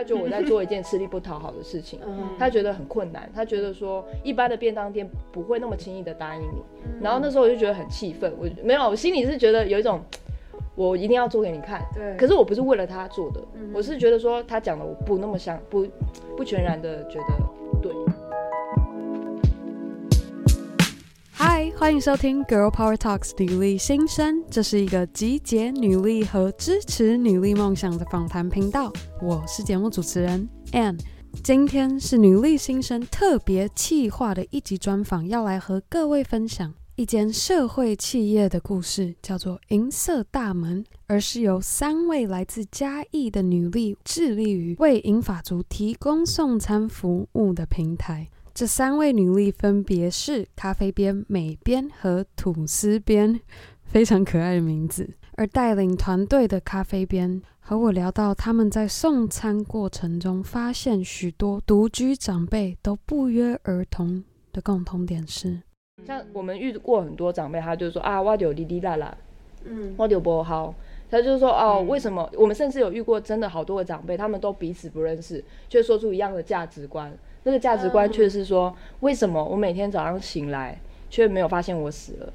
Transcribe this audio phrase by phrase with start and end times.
[0.00, 2.00] 他觉得我在做一件吃力不讨好的事情，
[2.38, 6.62] 他觉得很困难，他觉得说一般的便当店不会那么轻易的答应你。
[7.02, 10.00] 然后那时候我就觉得很气愤，我没有，我心里是觉得有一种
[10.74, 11.82] 我一定要做给你看。
[11.94, 12.16] 对。
[12.16, 13.40] 可是我不是为了他做的，
[13.74, 15.86] 我是觉得说他讲的我不那么想不
[16.34, 17.34] 不全然的觉得
[21.80, 28.92] 欢迎收听 Girl Power Talks 女力新生，这是一个集结女力和支持女力梦想的访谈频道。
[29.22, 31.00] 我是节目主持人 Anne，
[31.42, 48.28] 今天是女力新生特别企划的一集专访，要来和各位分享一间社会企业的故事，叫做银色大门，而是由三位来自嘉义的女力致力于为银发族提供送餐服务的平台。
[48.60, 53.40] 这三位女力分别是咖啡边、美边和吐司边，
[53.84, 55.08] 非常可爱的名字。
[55.36, 65.62] 而带领团队的咖啡边和我聊到他们在送餐过程中发现许多独居长辈都不约而同的共同点是：
[66.06, 69.16] 像我们遇过很多长辈，他就说啊，我有滴滴啦啦，
[69.64, 70.74] 嗯，我有不好。
[71.10, 72.30] 他就说哦，为什么？
[72.36, 77.10] 我们甚至有遇过真的好多个长辈，他们都彼此不认识，却说出一样的价值观。
[77.42, 82.32] 那个价值观却是说，为什么我每天早上醒来却没有发现我死了？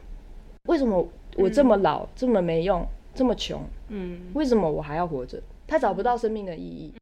[0.67, 3.61] 为什么我这么老、这么没用、这么穷？
[3.89, 5.41] 嗯，为什么我还要活着？
[5.67, 6.93] 他找不到生命的意义。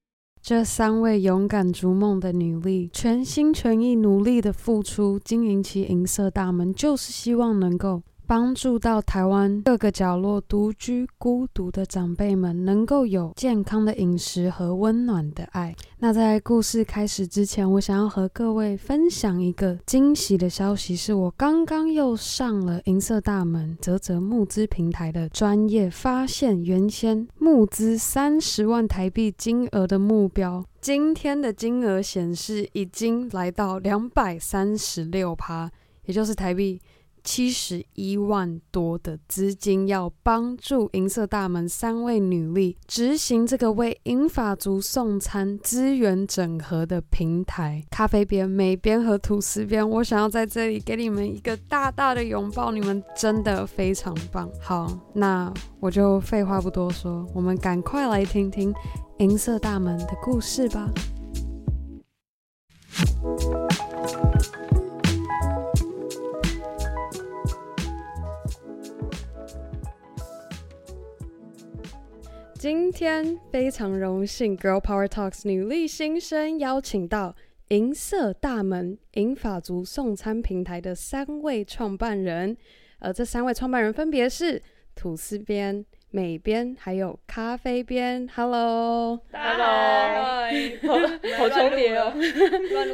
[0.41, 8.01] 这三位勇敢逐梦的女力，全心全意努力的付出，经营其银色大门，就是希望能够。
[8.33, 15.75] 帮助到台湾各个角落独居孤独的长辈们，能够有健康的饮食和温暖的爱。
[15.99, 35.69] 那在故事开始之前，我想要和各位分享一个惊喜的消息，是我刚刚又上了银色大门啧啧募资平台的专业，发现原先募资三十万台币金额的目标，今天的金额显示已经来到两百三十六趴，
[36.05, 36.81] 也就是台币。
[37.23, 47.83] 七十一万多的资金要帮助银色大门三位女力执行这个为银发族送餐资源整合的平台。
[47.89, 54.49] 咖啡边、美边和吐司边，我想要在这里给你们一个大大的拥抱，你们真的非常棒。
[54.61, 58.73] 好，那我就废话不多说，我们赶快来听听
[59.19, 60.89] 银色大门的故事吧。
[72.63, 77.35] 今天非常荣幸，Girl Power Talks 女力新生邀请到
[77.67, 82.55] 银色大门银法族送餐平台的三位创办人，
[82.99, 84.63] 而这三位创办人分别是
[84.95, 88.25] 吐司边、美边还有咖啡边。
[88.33, 90.49] Hello，大家
[90.87, 90.95] 好，
[91.39, 92.13] 好重叠哦。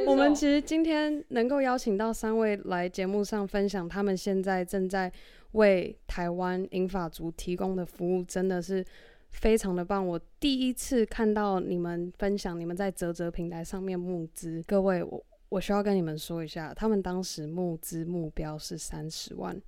[0.07, 5.11] 我们其实今天能够邀请到三位来节目上分享他们现在正在
[5.51, 8.83] 为台湾银法族提供的服务，真的是。
[9.31, 10.05] 非常的棒！
[10.05, 19.59] 我第一次看到你们分享你们在泽泽平台上面募资，各位，我我需要跟你们说一下，他们当时募资目标是三十万。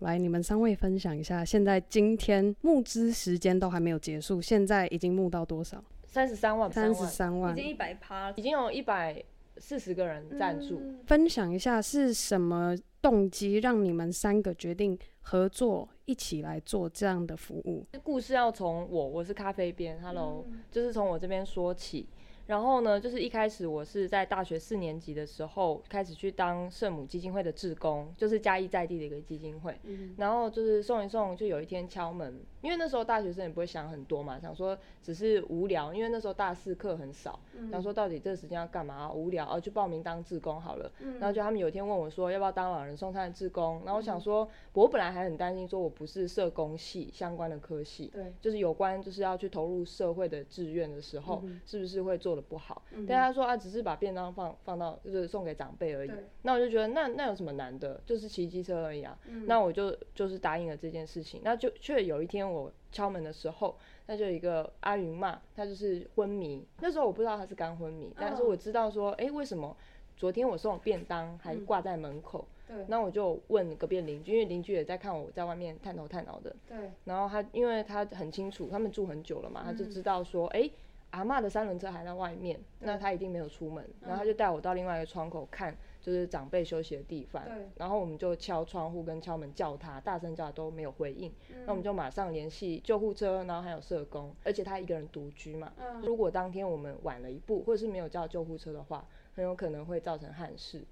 [0.00, 5.82] 来，你们三位分享一下，现在今天募资时间都还没有结束，现在已经募到多少？
[6.06, 9.22] 三十三万，三十三万，已经一百趴，已经有一百
[9.56, 10.80] 四十个人赞助。
[10.80, 11.00] 嗯。
[11.06, 17.86] 分享一下是什么动机让你们三个决定合作一起来做这样的服务。
[18.02, 22.08] 故事要从我，我是咖啡边，Hello，就是从我这边说起。
[22.48, 29.78] 然后呢，就是一开始我是在大学四年级的时候开始去当圣母基金会的志工，就是嘉义在地的一个基金会。
[29.82, 39.12] 嗯、然后就是送一送，就有一天敲门，因为那时候大学生也不会想很多嘛，想说只是无聊，因为那时候大四课很少，嗯、想说到底这个时间要干嘛？
[39.12, 40.90] 无聊，哦，去报名当志工好了。
[41.00, 43.82] 嗯、然后就他们有一天问我说，要不要当老人送餐的志工？
[43.84, 56.10] 然后我想说，嗯、我本来还很担心，说我不是社工系相关的科系，对，就是有关就是要去投入社会的志愿的时候，嗯、是不是会做的不好，嗯、但他说啊，只是把便当放放到就是送给长辈而已。
[56.42, 59.18] 那我就觉得那那有什么难的，就是骑机车而已啊。
[59.26, 61.40] 嗯、那我就就是答应了这件事情。
[61.44, 63.76] 那就却有一天我敲门的时候，
[64.06, 66.64] 那就有一个阿云嘛，他就是昏迷。
[66.80, 69.76] 那时候我不知道他是刚昏迷，但是我知道说，哎、欸，为什么
[70.16, 72.46] 昨天我送便当还挂在门口？
[72.68, 72.86] 嗯、对。
[72.88, 76.54] 那我就问隔壁邻居，因为邻居也在看我在外面探头探脑的。
[76.68, 76.76] 对。
[77.04, 80.72] 然后他，因为他很清楚，他们住很久了嘛，他就知道说，哎、欸。
[81.10, 87.42] 阿嬷的三轮车还在外面，那他一定没有出门，然后他就带我到另外一个窗口看，就是长辈休息的地方。
[87.76, 91.32] 然后我们就敲窗户跟敲门叫他，大声叫都没有回应，
[91.64, 95.72] 那我们就马上联系救护车，然后还有社工，而且他一个人独居嘛，
[96.02, 100.84] 如果当天我们晚了一步，或者是没有叫救护车的话，很有可能会造成憾事。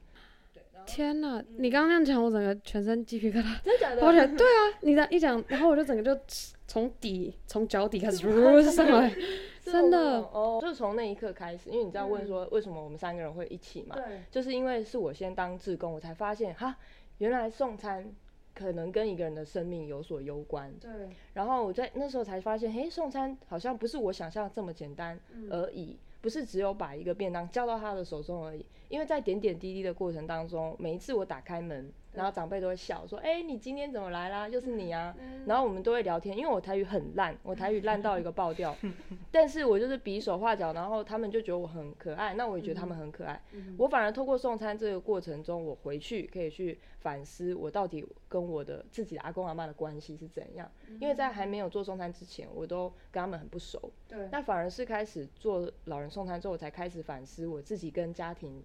[0.84, 3.62] 天呐，你刚刚那样讲，我整个全身鸡皮疙瘩。
[3.62, 4.02] 真的假的？
[4.06, 6.20] 我觉得对啊，你这样一讲，然后我就整个就
[6.66, 8.18] 从底从脚底开始
[8.70, 9.14] 上来，
[9.62, 13.96] 真的哦，就是从那一刻开始，因为你知道问说为什么我们三个人会一起嘛？
[13.96, 16.76] 对，就是因为是我先当志工，我才发现哈，
[17.18, 18.12] 原来送餐
[18.54, 20.72] 可能跟一个人的生命有所攸关。
[20.80, 20.90] 对，
[21.34, 25.18] 然后我在那时候才发现，嘿，送餐好像不是我想象这么简单
[25.50, 25.98] 而已。
[26.26, 31.88] 不是只有把一个便当交到他的手中而已，因为在点点滴滴的过程当中，每一次我打开门。
[32.16, 34.48] 然后长辈都会笑说：“哎、欸，你今天怎么来啦？
[34.48, 38.74] 又是你啊！”嗯、然后我们都会聊天，因为我台语很烂，我台语烂到一个爆掉。
[39.30, 43.40] 但是我就是比手画脚，然后他们就觉得我很可爱，那我也觉得他们很可爱。
[43.52, 50.70] 嗯、我反而透过送餐这个过程中，我回去可以去反思我到底跟我的自己的阿公阿妈的关系是怎样。
[50.98, 53.92] 因为在还没有做送餐之前，我都跟他们很不熟。
[54.08, 54.28] 对。
[54.32, 58.64] 那反而是开始做老人送餐之后，我才开始反思我自己跟家庭。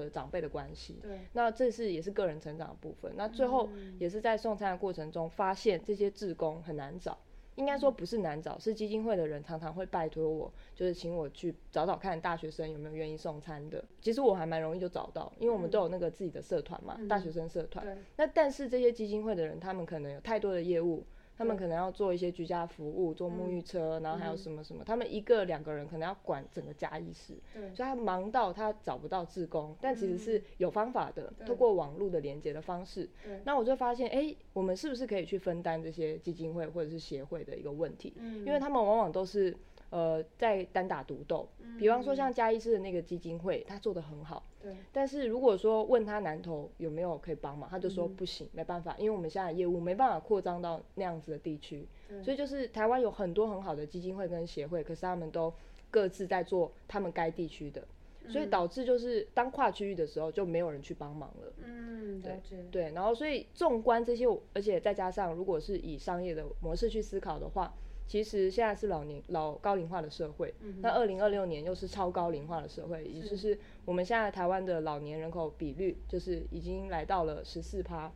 [0.00, 3.12] 的长辈的关系，对，那这是也是个人成长的部分。
[3.16, 3.68] 那最后
[3.98, 7.18] 也是在送餐的过程中，发现这些志工很难找，
[7.56, 13.84] 应该说不是难找，是基金会的人常常会拜托我，就是请我去找找看大学生有没有愿意送餐的。
[14.00, 17.86] 其实我还蛮容易就找到，因为我们都有那个自己的社团嘛，大学生社团。
[18.16, 21.04] 那但是这些基金会的人，他们可能有太多的业务。
[21.36, 27.34] 他们可能要做一些居家服务，做沐浴车，嗯、然后还有什么什么，嗯、他们一个两个人可能要管整个嘉义市，
[27.74, 33.08] 所以他忙到他找不到志工，但其实是有方法的，嗯、透过网络的连接的方式。
[33.44, 38.14] 那我就发现，哎、欸，我们是不是可以去分担这些基金会或者是协会的一个问题？
[38.16, 39.56] 嗯、因为他们往往都是。
[39.90, 41.48] 呃，在单打独斗，
[41.78, 44.42] 比方说像嘉义市的那个基金会，他做得很好。
[44.64, 44.72] 对。
[44.92, 51.86] 但是如果说问他南投有没有可以帮忙，他就说不行，没办法，因为我们现在业务没办法扩张到那样子的地区。
[52.22, 55.52] 所以就是台湾有很多很好的基金会跟协会，可是他们都
[55.90, 57.86] 各自在做他们该地区的，
[58.28, 61.52] 所以导致就是当跨区域的时候就没有人去帮忙了。
[61.62, 62.40] 嗯，对
[62.70, 62.92] 对。
[62.92, 67.74] 然后所以纵观这些，而且再加上如果是以商业的模式去思考的话。
[68.06, 78.12] 其实现在是老年老高龄化的社会，嗯、那二零二六年又是超高龄化的社会，也就是我们现在台湾的老年人口比率就是已经来到了十四趴，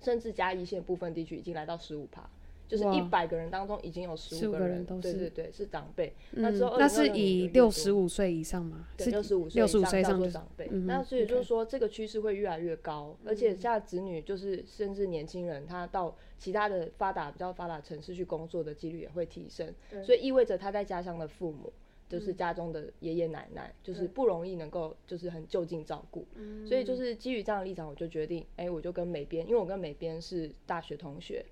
[0.00, 2.28] 甚至嘉义县部分地区已经来到十五趴。
[2.72, 6.10] 就是一百个人当中已经有十五个人都是，对对对，是长辈。
[6.30, 8.88] 那之后，那是以六十五岁以上吗？
[8.96, 10.66] 对，六十五岁六十五岁以上叫做长辈。
[10.86, 19.74] 那所以就是说，这个趋势会越来越高，而且现在子女就是甚至年轻人，他到其他的发达比较发达城市去工作的几率也会提升。
[20.02, 21.70] 所以意味着他在家乡的父母，
[22.08, 26.24] 就是家中的爷爷奶奶，就是不容易能够就是很就近照顾。
[26.66, 31.44] 所以就是基于这样的立场，我就决定，哎，我就跟美编，因为我跟美编是大学同学。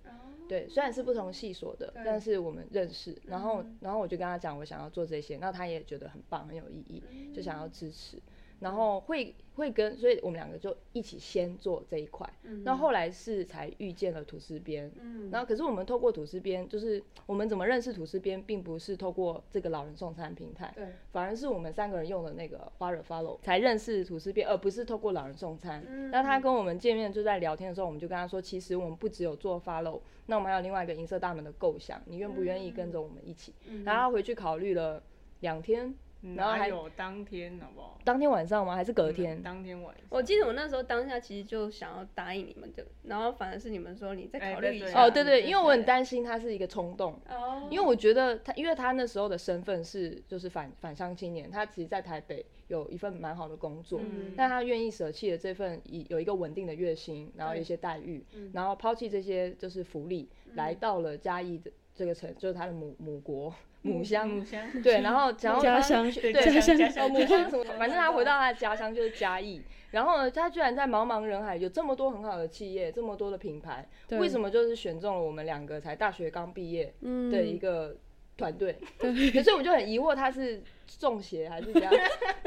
[0.51, 3.17] 对，虽然是不同系所的，但是我们认识。
[3.25, 7.01] 然后，然后我就跟他讲，我想要做这些，那他也觉得很棒，很有意义，
[7.33, 8.21] 就想要支持。
[8.61, 12.31] 然后会会跟，所以我们两个就一起先做这一块。
[12.63, 14.91] 那、嗯、后来是才遇见了吐司边。
[15.01, 15.31] 嗯。
[15.31, 20.73] 然后可是我们透过吐司边，就是我们怎么认识吐司边，并不是透过这个老人送餐平台。
[20.77, 20.87] 对。
[21.11, 25.83] 反而是我们三个人用的那个花惹 Follow 才认识吐司边，而不是透过老人送餐。
[25.89, 26.11] 嗯。
[26.11, 33.55] 那他跟我们见面就在聊天的时候，我们就跟他说，其实我们不只有做 Follow，那我们还有另外一个银色大门的构想，你愿不愿意跟着我们一起？
[33.67, 33.85] 嗯。
[33.85, 35.03] 然后他回去考虑了
[35.41, 35.95] 两天。
[36.37, 37.99] 然后还有当天好不好？
[38.05, 38.75] 当天晚上吗？
[38.75, 39.43] 还是隔天？
[39.43, 40.05] 当天晚上。
[40.11, 45.03] 我记得我那时候当下其实就想要答应你们的，然后反而是你们说你再考虑一下。
[45.03, 47.19] 哦，对对，因为我很担心他是一个冲动。
[47.29, 47.67] 哦。
[47.71, 54.01] 因为我觉得他，因为他那时候的身份是就是返返乡青年，他其实在台北有一份蛮好的工作，
[54.37, 63.55] 但他愿意舍弃了这份以有一个稳定的月薪，然后一些待遇，然后抛弃这些就是福利，来到了嘉义的这个城，就是他的母母国。
[63.83, 67.65] 母乡，母乡，对，然后，然后家乡，对，家乡，哦，母乡什么？
[67.79, 76.93] 反正他回到他的家乡就是嘉义，然后呢，他居然在茫茫人海有这么多很好的企业，这么多的品牌，为什么就是选中了我们两个才大学刚毕业
[77.31, 77.97] 的一个
[78.41, 78.77] 团队？
[78.99, 80.61] 对， 可是我就很疑惑，他是
[80.99, 81.93] 中邪还是怎样？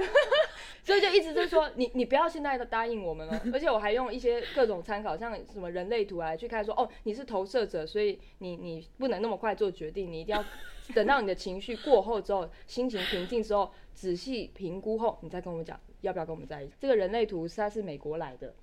[0.84, 10.44] 所以就一直就说你你不要现在都答应我们了，而且我还用一些各种参考，像什么人类图来去看说，哦，你是投射者，所以你你不能那么快做决定，你一定要。
[10.94, 16.74] 等到你的情绪过后之后，心情平静之后，仔细评估后，你再跟我们讲要不要跟我们在一起。
[16.78, 18.54] 这个人类图它是美国来的。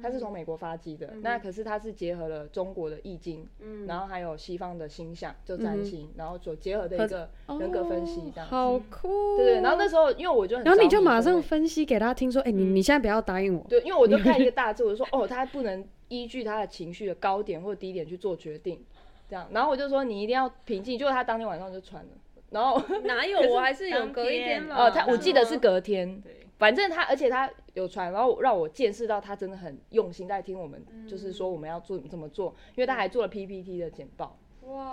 [0.00, 8.54] 它是从美国发迹的，嗯、那可是它是结合了中国的易经，嗯、然后还有西方的星象，就占星，嗯、然后所结合的一个人格分析，这样子。
[8.54, 9.36] 好酷。
[9.36, 13.66] 对对，然后那时候因为我就很，然后你就马上分析给他听说，哎、欸，你你现在不要答应我。
[13.68, 18.80] 对，因为我就看一个大字，我就说，哦，他不能依据他的情绪的高点或者低点去做决定，
[19.28, 22.10] 这样，然后我就说你一定要平静，结果他当天晚上就传了，
[22.50, 24.86] 然后哪有， 我还是有隔一天嘛。
[24.86, 26.22] 哦，他我记得是隔天。
[26.58, 26.60] 对。
[26.60, 34.36] 反正他，而且他有传，然后让我见识到他真的很用心在听我们，就是说我们要做怎么做，因为他还做了 PPT 的简报。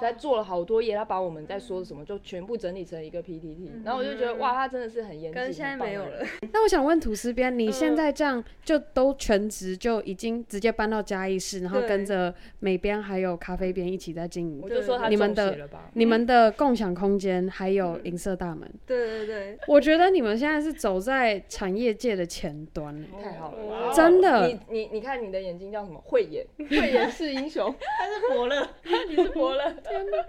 [0.02, 5.34] 在做了好多页，他把我们在说什么就全部整理成一个 PPT，然后我就觉得哇，他真的是很严谨。
[5.34, 6.26] 跟现在没有了。
[6.54, 14.62] 那我想问吐司边，你现在这样就都全职就已经直接搬到嘉义市，然后跟着美编还有咖啡边一起在经营。
[14.62, 18.70] 我就说他你们的你们的共享空间还有银色大门。
[18.86, 23.06] 对对对，我觉得你们现在是走在产业界的前端。
[23.22, 24.48] 太好了，真的。
[24.48, 26.02] 你你你看你的眼睛叫什么？
[26.06, 27.74] 慧眼， 慧眼是英雄。
[27.98, 28.68] 他是伯乐，
[29.10, 29.65] 你是伯乐。
[29.84, 30.26] 天哪！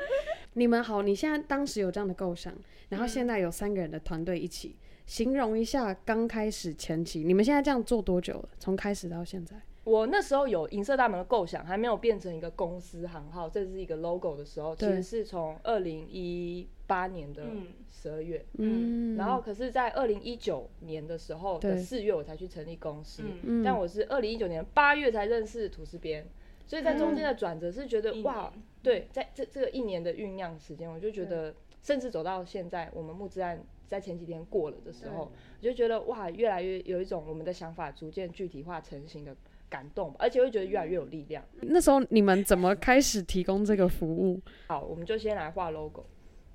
[0.55, 2.53] 你们好，你现在当时有这样的构想，
[2.89, 8.49] 然后现在有三个人的团队一起，形容一下刚开始前期，你们现在这样做多久了？
[8.59, 9.57] 从开始到现在？
[9.85, 17.45] 我那时候有银色大门的构想，还没有变成一个公司行号，这是一个 logo 的时候，对其实是从二零一八年的
[17.89, 26.27] 十二月，嗯，然后可是，在二零一九年的时候的四月，我才去成立公司，对但我是二零一九年八月才认识土司边。
[26.67, 35.31] 所以在中间的转折是觉得、嗯、哇，对，在这这个一年的酝酿时间，我就觉得，甚至走到现在，我们募资案在前几天过了的时候，
[35.61, 39.37] 我就觉得哇，越来越有一种我们的想法逐渐具体化成型的
[39.69, 41.45] 感动，而且会觉得越来越有力量。
[41.61, 44.41] 那时候你们怎么开始提供这个服务？
[44.67, 46.05] 好，我们就先来画 logo。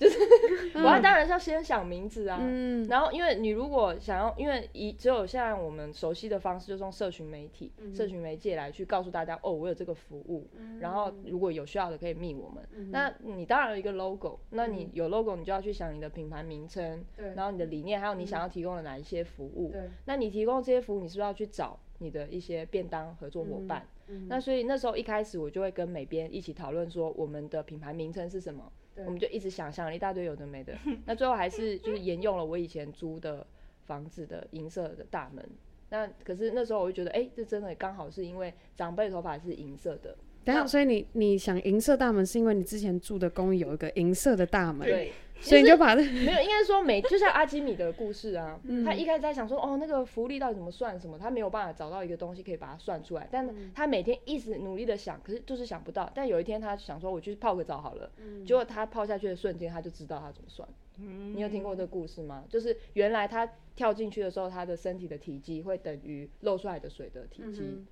[0.01, 0.17] 就是，
[0.73, 12.67] 我要当然是要先想名字啊，嗯、然后因为你如果想要，因为一只有像我们熟悉的方式，就是用社群媒体、嗯、社群媒介来去告诉大家，哦，我有这个服务，嗯、然后如果有需要的可以密我们。
[12.75, 19.69] 嗯、那你当然有一个 logo，那你有 logo，你就要去想你的品牌名称，对然后你的理念，还有你想要提供的哪一些服务。
[19.71, 23.85] 对那你提供这些服务，你是不是要去找你的一些便当合作伙伴？
[24.07, 28.71] 嗯、那所以那时候一开始我就会跟美编一起讨论说，我们的品牌名称是什么？
[28.95, 33.45] 对我们就一直想象了一大堆有的没的， 那最后还是就是沿用了我以前租的
[33.85, 35.47] 房子的银色的大门。
[35.89, 40.15] 那可是那时候我就觉得，哎、欸，这真的刚好是因为长辈头发是银色的。
[40.43, 44.87] 等下，所以你你想银色大门是因为你之前住的公寓有一个银色的大门。
[44.87, 45.11] 对。
[45.41, 56.09] 所以你就把那没有，应该说每就像阿基米德的故事啊， 嗯、他一开始在想说，哦，那个复利到底怎么算什么，他没有办法找到一个东西可以把它算出来，但他每天一直努力的想，可是就是想不到。
[56.13, 60.67] 但有一天他想说，我去泡个澡好了，嗯、结果他泡下去的瞬间，他就知道他怎么算。
[60.99, 62.43] 嗯、你有听过这个故事吗？
[62.47, 67.83] 就是原来他跳进去的时候，他的身体的体积会等于漏出来的水的体积。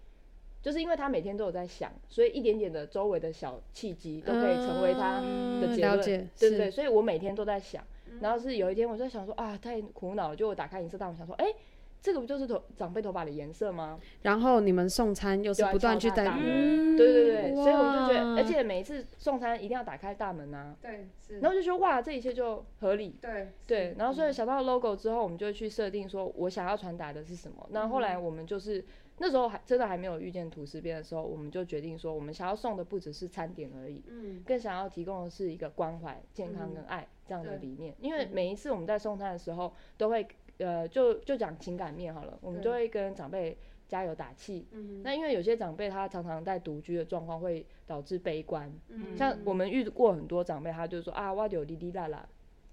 [0.60, 5.22] 嗯就是因为他每天都有在想，所以一点点的周围的小契机都可以成为他
[5.62, 6.70] 的结论，嗯、对不对？
[6.70, 7.82] 所以我每天都在想，
[8.20, 11.56] 然后是有一天我就在想说啊，太苦恼了，就我打开银色大门，想说，哎、欸，
[12.01, 13.98] 这个不就是头长辈头发的颜色吗？
[14.24, 28.84] 然后你们送餐又是不断去在，嗯、对对对，所以我就觉得，而且每一次送餐一定要打开大门啊，对，是，然后就说哇，这一切就合理，对对，然后所以想到 logo 之后，我们就去设定说我想要传达的是什么，那后，后来我们就是。
[29.19, 37.93] 那时候还真的还没有遇见吐司边的时候，我们就决定说，我们想要送的不只是餐点而已，嗯，更想要提供的是一个关怀、健康跟爱这样的理念。
[37.99, 40.25] 因为每一次我们在送餐的时候，都会
[40.57, 43.57] 呃，就就讲情感面好了，我们就会跟长辈
[43.88, 44.67] 加油打气。
[44.71, 52.27] 嗯，那因为有些长辈他常常在独居的状况会导致悲观，嗯，像我们遇过很多长辈，他就说啊，我有滴滴啦啦，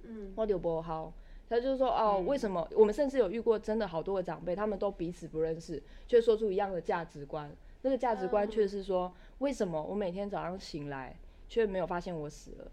[0.04, 1.12] 嗯，我有不好。
[1.48, 7.50] 他就是说哦，为什么我们甚至有遇过真的好多个长辈，他们都彼此不认识，却说出一样的价值观。
[7.82, 11.16] 那个价值观却是说，为什么我每天早上醒来
[11.48, 12.72] 却没有发现我死了？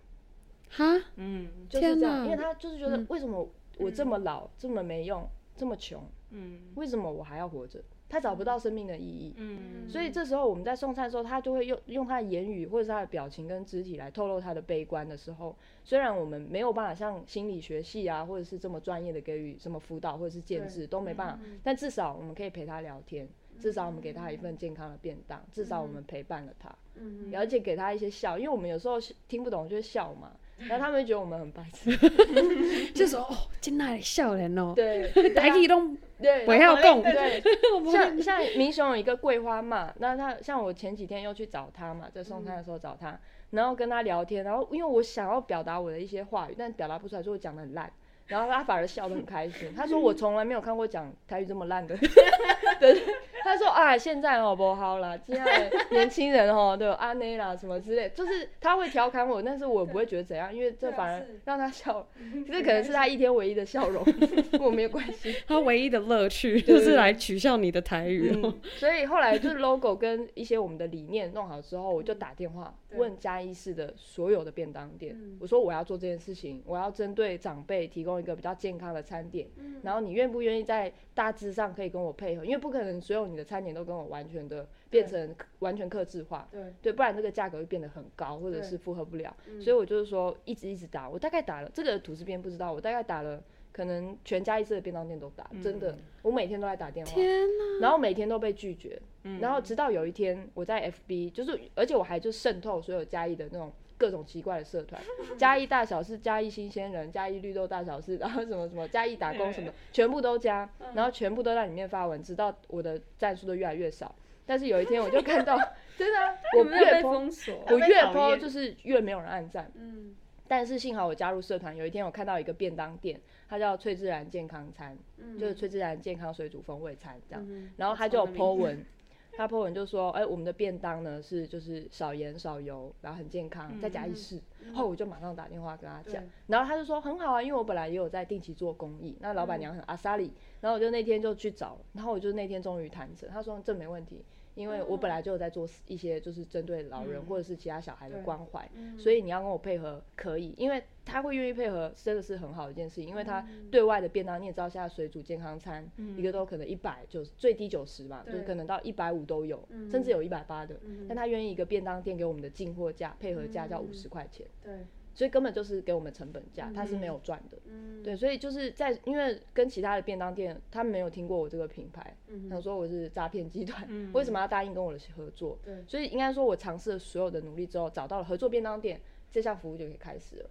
[0.70, 6.04] 哈，嗯，就是这样，因为他就是觉得为什么我这么老，这么没用，这么穷，
[6.34, 7.82] 嗯，为什么我还要活着？
[8.10, 23.28] 他找不到生命的意义，嗯，所以这时候我们在送餐的时候，他就会用用他的言语或者是他的表情跟肢体来透露他的悲观的时候，虽然我们没有办法像心理学系啊，或者是这么专业的给予什么辅导或者是建制都没办法，但至少我们可以陪他聊天，
[23.60, 28.98] 至少我们给他一份健康的便当，至少我们陪伴了他，嗯，而且给他一些笑，因为我们有时候
[29.28, 30.34] 听不懂就会笑嘛。
[30.68, 31.96] 然后他们觉得我们很白痴，
[32.94, 37.42] 就说哦，进来笑人哦，对，台语都对，不要动，对，
[37.92, 43.20] 像像明雄有一个桂花嘛，那他像我前几天又去找他嘛，在送餐的时候找他，
[43.52, 47.92] 然后跟他聊天，然后因为我想要表达我的一些话语，但表达不出来，所以我讲的很烂。
[48.34, 51.96] 然后他反而笑得很开心，他说我从来没有看过讲台语这么烂的，
[52.82, 53.00] 对，
[53.44, 62.08] 他说啊，现在哦不好了，现在年轻人哦都有阿内啦什么之类，就是他会调侃我，但是我不会觉得怎样，因为这反而让他笑，
[62.50, 64.04] 这可能是他一天唯一的笑容，
[64.52, 68.32] 跟我没有关系，他唯一的乐趣就是来取笑你的台语。
[68.36, 78.23] 嗯、所以后来就是 logo 跟一些我们的理念弄好之后，我就打电话问嘉义市的所有的便当店，我说我要做这件事情，我要针对长辈提供。
[78.24, 82.46] 一个比较健康的餐点，嗯、然后你愿不愿意在大致上可以跟我配合？
[82.46, 89.36] 因为不可能所有你的餐点都跟我完全的变成完全克制化，对对，不然这个价格会变得很高，或者是负荷不了。
[89.60, 97.46] 所以我就是说一直一直打，我大概打了这个吐司边不知道，我大概打了可能全家一次的便当店都打，真的，我每天都在打电话，天，
[97.82, 99.00] 然后每天都被拒绝，
[99.42, 103.72] 然后直到有一天我在 FB，就是而且我还就渗透所有嘉义的那种。
[104.04, 105.02] 各种奇怪的社团，
[105.40, 114.14] 嘉义大小事、嘉义新鲜人、嘉义绿豆大小事，然后什么什么嘉义打工什么，全部都加，然后全部都在里面发文，直到我的赞数都越来越少。
[114.46, 115.58] 但是有一天我就看到，
[115.98, 119.72] 真的、啊， 我越封锁，我越 po 就是越没有人按赞。
[119.76, 120.14] 嗯，
[120.50, 123.18] 但是幸好我加入社团，有一天我看到一个便当店，
[123.48, 124.98] 它叫翠自然健康餐，
[125.40, 128.86] 就是翠自然健康水煮风味餐这样，然后它就有 po 文。
[129.36, 134.40] 他 po 文就说：“哎、欸，我们的便当呢是就是少盐少油，然后很健康，再加一试。
[134.62, 144.24] 嗯”后我就马上打电话跟他讲，然后他就说很好啊，因为我本来也有在定期做公益，那老板娘很阿萨里，然后我就那天就去找，然后我就那天终于谈成，他说这没问题。
[144.56, 153.08] 因为我本来就有在做一些就是针对老人或者是其他小孩的关怀，所以你要跟我配合可以，因为他会愿意配合，真的是很好的一件事情。
[153.08, 160.80] 因为他对外的便当，你也知道，现在水煮健康餐一个都可能一百九，最低九十嘛，就是可能到一百五都有，甚至有一百八的。
[161.08, 164.46] 但他愿意一个便当店给我们的进货价配合价叫五十块钱。
[164.64, 164.74] 对。
[165.14, 167.58] 所以根本就是给我们成本价，他是没有赚的。
[167.66, 172.16] 嗯，对，所以就是在因为跟其他的便当店，他们没有听过我这个品牌，
[172.50, 175.58] 想说我是诈骗集团，为什么要答应跟我的合作？
[175.64, 179.00] 对，所以应该说我尝试了所有的努力之后，找到了合作便当店，
[179.32, 180.50] 这项服务就可以开始了。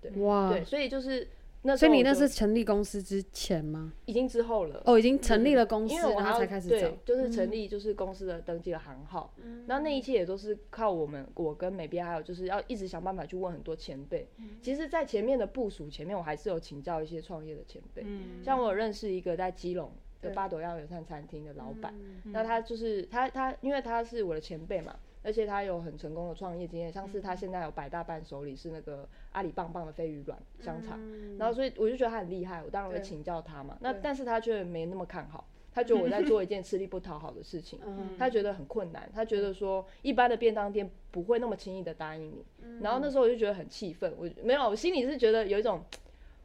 [0.00, 1.28] 对，哇，对，所以就是。
[1.74, 3.94] 所以你那是成立公司之前吗？
[4.04, 4.82] 已经之后了。
[4.84, 6.76] 哦，已经成立了公司，因为我然后才开始找。
[6.76, 9.32] 对，就是成立，就是公司的登记的行号。
[9.42, 9.64] 嗯。
[9.66, 14.28] 然后那一切也都是靠我们，我跟美编还有就是要一直想办法去问很多前辈。
[14.36, 14.50] 嗯。
[14.60, 18.02] 其实，在前面的部署前面，我还是有请教一些创业的前辈。
[18.04, 18.44] 嗯。
[18.44, 21.94] 像我有认识一个在基隆的八斗鸭友善餐厅的老板，
[22.24, 24.94] 那他就是他他，因为他是我的前辈嘛。
[25.26, 33.76] 而且他有很成功的创业经验，像是他现在有百大伴手礼是那个阿里棒棒的飞鱼软香肠，嗯、然后所以我就觉得他很厉害，我当然会请教他嘛。
[33.80, 42.44] 那但是他却没那么看好，他觉得我在做一件吃力不讨好的事情，嗯、他觉得很困难，他觉得说一般的便当店不会那么轻易的答应你。
[42.62, 45.82] 嗯、然后那时候我就觉得很气愤，我没有，我心里是觉得有一种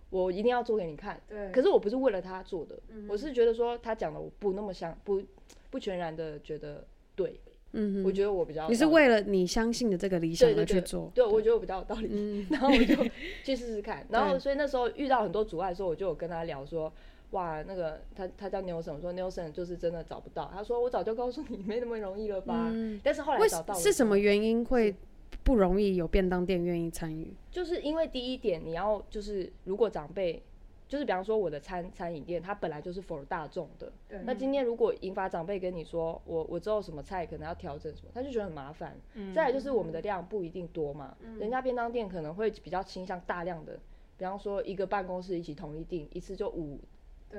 [0.09, 5.21] 我一定要做给你看，对可是我不是为了他做的，嗯、我是觉得说他讲的我不那么相不
[5.69, 6.83] 不全然的觉得
[7.15, 7.39] 对。
[7.73, 12.95] 嗯哼，我觉得我比较，你是为了你相信的这个理想而去做，对，我觉得我比较有道理，嗯、 然后我就
[13.43, 16.91] 去试试看，然后所以那时候遇到很多阻碍的时候，我就有跟他聊说，
[17.31, 24.93] 哇，那个他他叫 Nelson，我说 Nelson 就是真的找不到，他说我早就告诉你没那么容易了吧，嗯、但是后来找到是什么原因会
[25.43, 27.33] 不容易有便当店愿意参与？
[27.49, 30.43] 就是因为第一点你要就是如果长辈。
[30.91, 33.89] 就是比方说我的餐餐饮店，它本来就是 for 大众的。
[34.09, 38.99] 对那今天如果银发长辈跟你说，我我之后什么菜可能要调整什么，他就觉得很麻烦。
[39.13, 43.79] 嗯、再来就是我们的量不一定多嘛，嗯、人家便当店可能会比较倾向大量的，
[44.17, 46.77] 比方说一个办公室一起统一订，一次就五。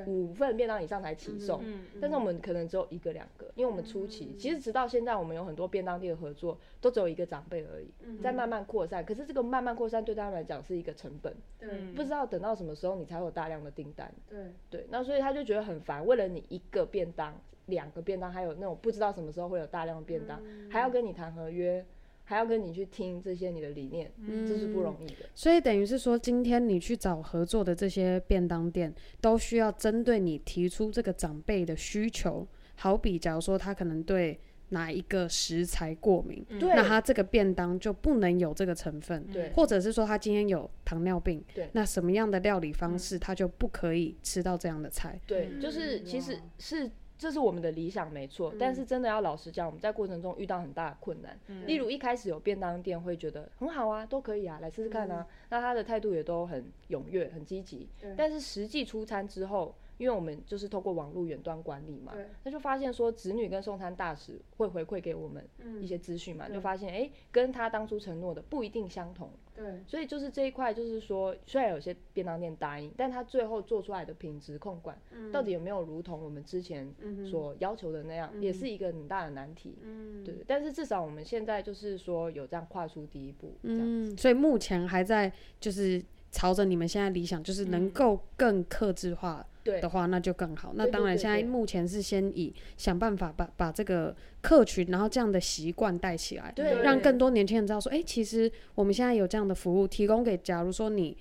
[0.07, 9.05] 五份便当以上才起送，嗯嗯嗯、但是我们可能只有一个两个，因为我们初期，其实直到现在，我们有很多便当店的合作都只有一个长辈而已，嗯、在慢慢扩散。
[9.05, 14.87] 可是这个慢慢扩散对他们来讲是一个成本，对，不知道等到什么时候你才会有大量的订单，对对。
[14.91, 17.35] 那所以他就觉得很烦，为了你一个便当、
[17.67, 21.85] 两个便当，还有那种不知道什么时候会有大量的便当，嗯、还要跟你谈合约。
[22.25, 25.29] 还要跟你去听这些你的理念，嗯，这是不容易的。
[25.35, 32.47] 所以等于是说，今天你去找合作的这些便当店，都需要针对你提出这个长辈的需求。
[32.77, 46.91] 好比，假如说他可能对哪一个食材过敏，对，那他这个便当就不能有这个成分，对，或者是说他今天有糖尿病，对，那什么样的料理方式他就不可以吃到这样的菜，对，就是其实是。
[47.23, 51.39] 这是我们的理想没错，嗯、但是真的要老实讲，我们在过程中遇到很大的困难。
[51.47, 55.25] 嗯、例如一开始有便当店会觉得很好啊，都可以啊，来试试看啊。
[55.31, 57.89] 嗯、那他的态度也都很踊跃、很积极。
[58.03, 65.49] 嗯、但是实际出餐之后，因为我们就是透过网络远端管理嘛，那就发现说子女跟送餐大使会回馈给我们
[65.81, 69.31] 一些资讯嘛，嗯、就发现哎、欸，跟他当初承诺的不一定相同。
[69.55, 76.93] 对，所以就是这一块，就是说虽然有些便当店答应，但他最后做出来的品质控管，嗯、到底有没有如同我们之前
[77.31, 79.77] 所要求的那样，嗯、也是一个很大的难题。
[79.83, 80.43] 嗯，对。
[80.47, 89.47] 但是至少我们现在就是说有这样跨出第一步，嗯，所以目前还在就是朝着你们现在理想，就是能够更克制化。
[89.65, 90.73] 的话，那就更好。
[90.75, 101.17] 那当然，现在目前是先以想办法把把这个客群，然后这样的习惯带起来，对，让更多年轻人知道说，哎、欸，其实我们现在有这样的服务提供给，假如说你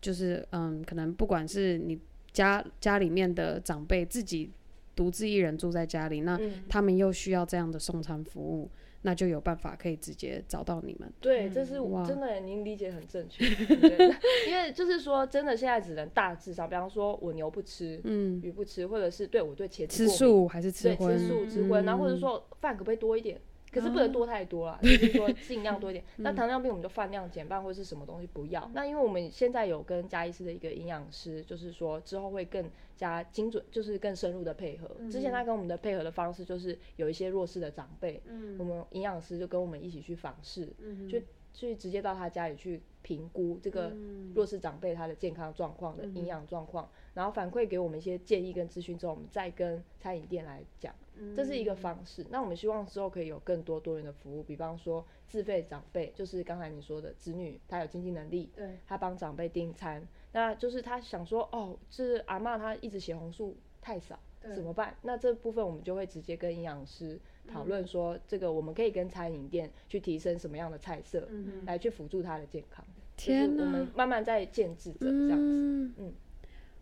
[0.00, 1.96] 就是嗯，可能不管是你
[2.32, 4.50] 家家里面的长辈自己
[4.96, 6.36] 独自一人住在家里，那
[6.68, 8.68] 他们又需要这样的送餐服务。
[9.06, 11.12] 那就有办法可以直接找到你们。
[11.20, 13.44] 对，这是我真的，您理解很正确。
[14.48, 21.18] 因为就是说，真的现在只能大致上，比方说我牛不吃，嗯，鱼不吃，或者是对我对茄子吃素还是吃荤？
[21.18, 23.38] 吃素吃荤，然后或者说饭可不可以多一点？
[23.74, 26.04] 可是不能多太多了， 就是说尽量多一点。
[26.18, 28.70] 那糖尿病我们就饭量减半，或者是什么东西不要。
[28.72, 32.64] 那因为我们现在有跟嘉医师的一个营养师，就是说之后会更
[32.96, 34.88] 加精准，就是更深入的配合。
[35.10, 38.22] 之前他跟我们的配合的方式就是有一些弱势的长辈，
[38.58, 40.72] 我们营养师就跟我们一起去访视，
[41.10, 41.20] 就
[41.52, 43.92] 去直接到他家里去评估这个
[44.34, 50.94] 弱势长辈他的健康状况的营养状况，然后反馈给我们一些建议跟资讯之后，我们再跟餐饮店来讲。
[51.34, 52.24] 这是一个方式。
[52.30, 64.18] 那我们希望之后可以有更多多元的服务，比方说自费长辈，就是刚才你说的子女，他有经济能力，对，他帮长辈订餐，那就是他想说，哦，是阿嬷她一直血红素太少，
[64.54, 64.96] 怎么办？
[65.02, 72.84] 那这部分我们就会直接跟营养师讨论说，这个我们可以跟餐饮店去提升什么样的菜色，嗯、来去辅助他的健康。
[73.16, 75.44] 天哪，我们慢慢在建制着这样子。
[75.44, 76.12] 嗯，嗯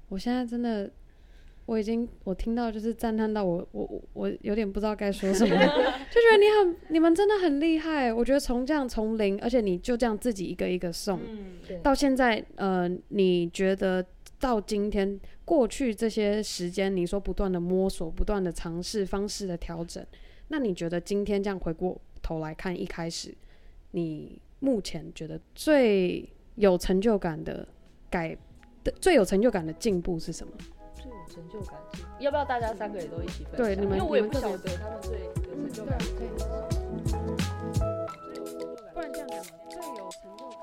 [0.08, 0.90] 我现在真的。
[1.64, 8.12] 我已经我听到就是赞叹到我我我我有点不知道该说什么， 就觉得你很你们真的很厉害。
[8.12, 14.04] 我觉得从这样从零，而且你就这样自己一个一个送，嗯、到现在呃，你觉得
[14.40, 20.04] 到今天过去这些时间，你说不断的摸索，不断的尝试方式的调整，
[20.48, 23.32] 那你觉得今天这样回过头来看，一开始
[23.92, 27.66] 你目前觉得最有成就感的
[28.10, 28.36] 改
[28.82, 30.52] 的最有成就感的进步是什么？
[31.32, 31.74] 成就感，
[32.20, 33.64] 要不要大家三个也都一起分享？
[33.64, 36.68] 对，你们因为我也不晓得他们最有成就感是什么。
[38.92, 40.60] 不然这样讲，最有成就感。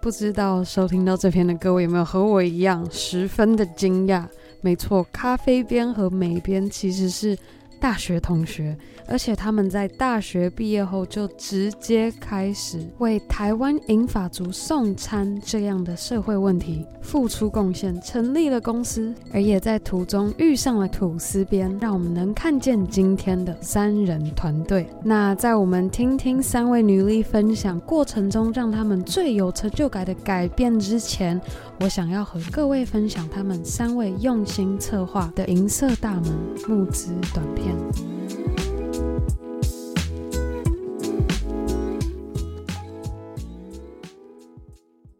[0.00, 4.24] 不知道收听到这篇的各位有没有和我一样十分的惊讶？
[4.60, 7.36] 没错，咖啡边和美边其实是
[7.82, 8.74] 大学同学。
[9.08, 24.86] 而且他们在大学毕业后就直接开始为台湾银发族送餐这样的社会问题付出贡献，成立了公司，而也在途中遇上了吐司边，让我们能看见今天的三人团队。
[25.02, 31.38] 那在我们听听三位女力分享过程中，让他们最有成就感的改变之前，
[31.82, 36.32] 我想要和各位分享他们三位用心策划的银色大门
[36.68, 37.76] 募资短片。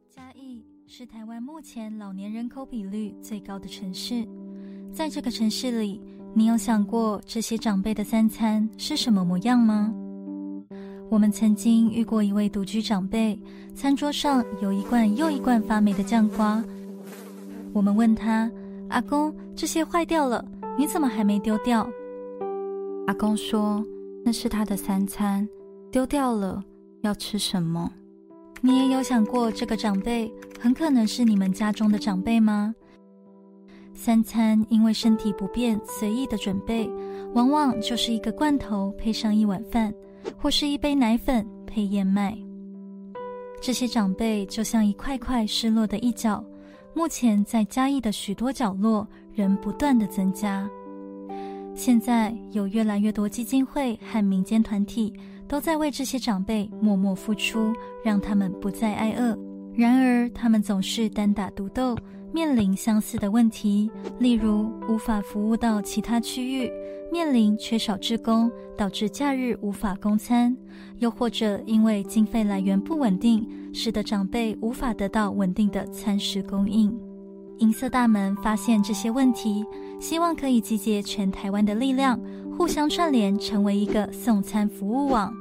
[0.09, 4.25] 嘉义是台湾目前老年人口比率最高的城市，
[4.93, 6.01] 在这个城市里，
[6.33, 9.93] 你有想过这些长辈的三餐是什么模样吗？
[11.13, 13.39] 我们曾经遇过一位独居长辈，
[13.75, 16.65] 餐桌上有一罐又一罐发霉的酱瓜。
[17.75, 18.51] 我们问他
[18.89, 20.43] ：“阿公，这些坏掉了，
[20.79, 21.87] 你怎么还没丢掉？”
[23.07, 23.85] 阿公说
[24.25, 25.47] ：“那是他的三餐，
[25.91, 26.65] 丢掉了
[27.03, 27.93] 要吃什么？”
[28.63, 32.75] 你也有想过，这个长辈很可能是你们家中的长辈吗？
[33.93, 36.91] 三餐因为身体不便，随意的准备，
[37.35, 39.93] 往往就是一个罐头配上一碗饭，
[40.39, 42.37] 或是一杯奶粉配燕麦。
[43.61, 46.45] 这些长辈就像一块块失落的一角，
[46.95, 50.69] 目前在嘉义的许多角落仍不断的增加。
[51.75, 55.13] 现在有越来越多基金会和民间团体。
[55.49, 59.39] 都在为这些长辈默默付出，让他们不再挨饿。
[59.75, 61.95] 然而，他们总是单打独斗，
[62.33, 66.71] 面临相似的问题，例如无法服务到其他区域，
[67.13, 70.57] 面临缺少志工，导致假日无法供餐，
[70.99, 76.93] 又或者因为经费来源不稳定，使得长辈无法得到稳定的餐食供应。
[77.59, 79.65] 银色大门发现这些问题，
[80.01, 82.19] 希望可以集结全台湾的力量，
[82.57, 85.33] 互相串联，成为一个送餐服务网。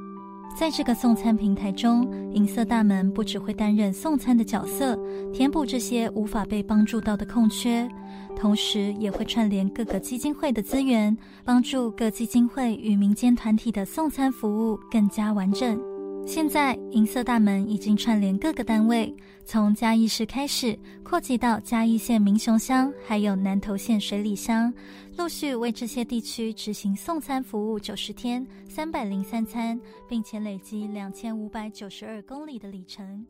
[0.54, 4.96] 在这个送餐平台中，银色大门不只会担任送餐的角色，
[5.32, 7.88] 填补这些无法被帮助到的空缺，
[8.36, 15.91] 同时也会串联各个基金会的资源，帮助各基金会与民间团体的送餐服务更加完整。
[16.24, 24.72] 现在，银色大门已经串联各个单位，从嘉义市开始，扩及到嘉义县民雄乡，还有南投县水里乡，
[25.18, 33.26] 陆续为这些地区执行送餐服务九十天，三百零三餐，并且累积两千五百九十二公里的里程。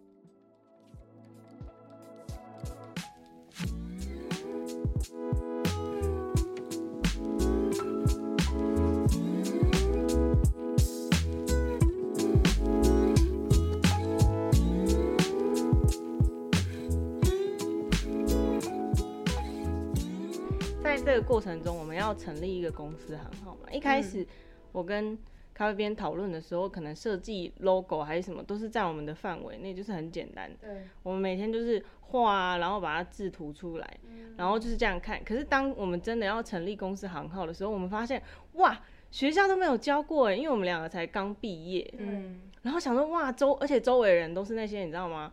[20.97, 23.71] 这个过程中，我们要成立一个公司行号嘛。
[23.71, 24.27] 一开始
[24.73, 25.19] 我跟
[25.55, 30.51] 咖啡边讨论的时候，可能设计 logo 还是什么，都是在我们的范围内，就是很简单。
[30.61, 33.99] 对，我们每天就是画啊，然后把它制图出来，
[34.37, 35.23] 然后就是这样看。
[35.25, 38.23] 可是当我们真的要成立公司行号的时候，我们发现
[38.55, 41.93] 哇，学校都没有教过哎，因为我们两个才刚毕业。
[41.99, 45.33] 嗯，然后想说哇，周而且周围人都是那些你知道吗？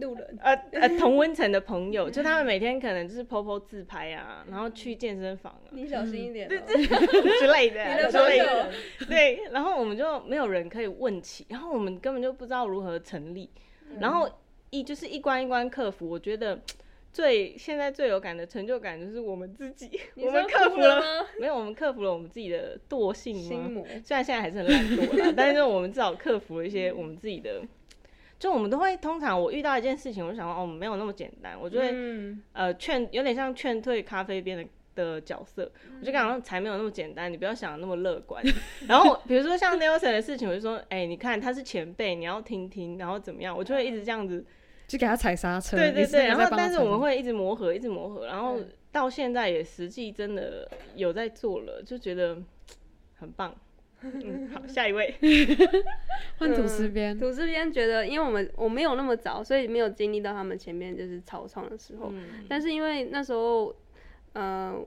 [0.00, 8.70] 路人， 呃呃，同温层的朋友，就他们每天可能就是 po 自拍啊，然后去健身房啊，你小心一点，哦，对对之类的，之类的，
[9.08, 13.50] 对，然后我们就没有人可以问起，然后我们根本就不知道如何成立，
[14.00, 14.28] 然后
[14.70, 16.60] 一就是一关一关克服，我觉得
[17.12, 21.28] 最现在最有感的成就感就是我们自己，我们克服了吗？
[21.40, 23.34] 没有，我们克服了我们自己的惰性
[23.72, 23.82] 吗？
[24.04, 27.62] 虽然现在还是很懒惰啦，但是我们至少克服了一些我们自己的。
[28.38, 38.42] 就我们都会通常，我遇到一件事情，我就想说，哦，没有那么简单，我就会、嗯、呃劝，有点像劝退咖啡边的的角色，嗯、我就讲才没有那么简单，你不要想的那么乐观。
[38.86, 44.44] 然后比如说像 Nelson 的事情，我就说，哎、欸，你看他是前辈，你要听听，然后怎么样，我就会一直这样子，
[44.86, 45.76] 就给他踩刹车。
[45.76, 48.60] 对对对，然后但是我们会一直磨合，一直磨合，然后
[48.92, 52.38] 到现在也实际真的有在做了，就觉得
[53.16, 53.54] 很棒。
[54.02, 55.14] 嗯，好，下一位，
[56.38, 57.18] 换吐司边、嗯。
[57.18, 62.10] 吐司边觉得，因为我们我没有那么早，所以没有经历到他们前面就是草创的时候。
[62.12, 63.74] 嗯、但是因为那时候，
[64.34, 64.80] 呃，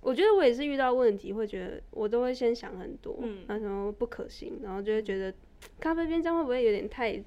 [0.00, 5.32] 我觉得我也是遇到问题，会觉得我都会先想很多，嗯，那时候不可行，然后就会觉得
[5.80, 7.22] 咖啡边这样会不会有点太。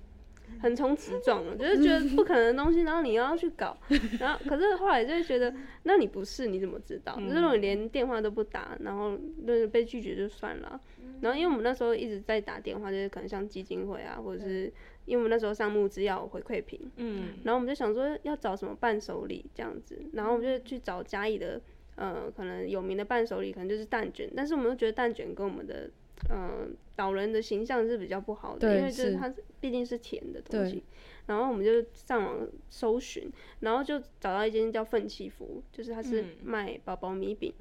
[0.62, 3.78] 横冲直撞了， 就是觉得不可能的东西，然后你要去搞，
[4.20, 5.54] 然后可是后来就会觉得，
[5.84, 7.16] 那你不是你怎么知道？
[7.20, 10.80] 就是如果你连电话都不打，然后就是被拒绝就算了。
[11.22, 14.72] 然后因为我们那时候一直在打电话，就是可能像基金会啊，或者是
[15.06, 21.60] 因为我们那时候上募资要回馈品，嗯，然后我们就想说要找什么伴手礼这样子，然后我们就去找嘉义的，
[21.96, 25.90] 呃，可能有名的伴手礼可能就是蛋卷，但是我们都觉得蛋卷跟我们的。
[26.30, 30.84] 嗯，导人的形象是比较不好的，因为就是它毕竟是甜的东西。
[31.28, 33.32] 然后我们就上网搜寻，
[33.62, 37.52] 然后就找到一间叫奋起福，就是它是卖宝宝米饼，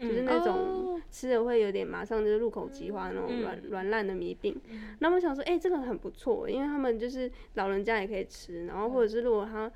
[0.00, 4.60] 嗯、就是那种吃了会有点马上就是入口即化那种软软烂的米饼。
[4.98, 9.70] 那我想说，哎、欸，这个很不错，因为他们就是老人家也可以吃，然后或者是如果他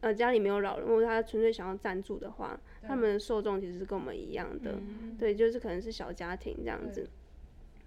[0.00, 4.76] 呃家里没有老人，或者他纯粹想要赞助的话，他们的受众其实是跟我们一样的，
[5.18, 7.08] 对，就是可能是小家庭这样子。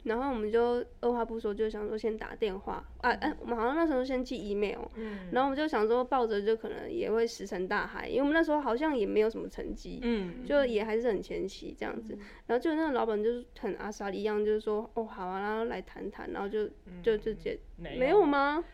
[0.07, 16.67] 然后我们就二话不说，就想说先打电话啊，哎、啊，我们好像那时候先寄 email，嗯，然后我们就想说抱着就可能也会石沉大海，因为我们那时候好像也没有什么成绩，嗯，就也还是很前期这样子，嗯、然后就那个老板就是很阿莎一样，就是说哦好啊，然后来谈谈，然后就
[17.03, 18.63] 就就接，没有吗？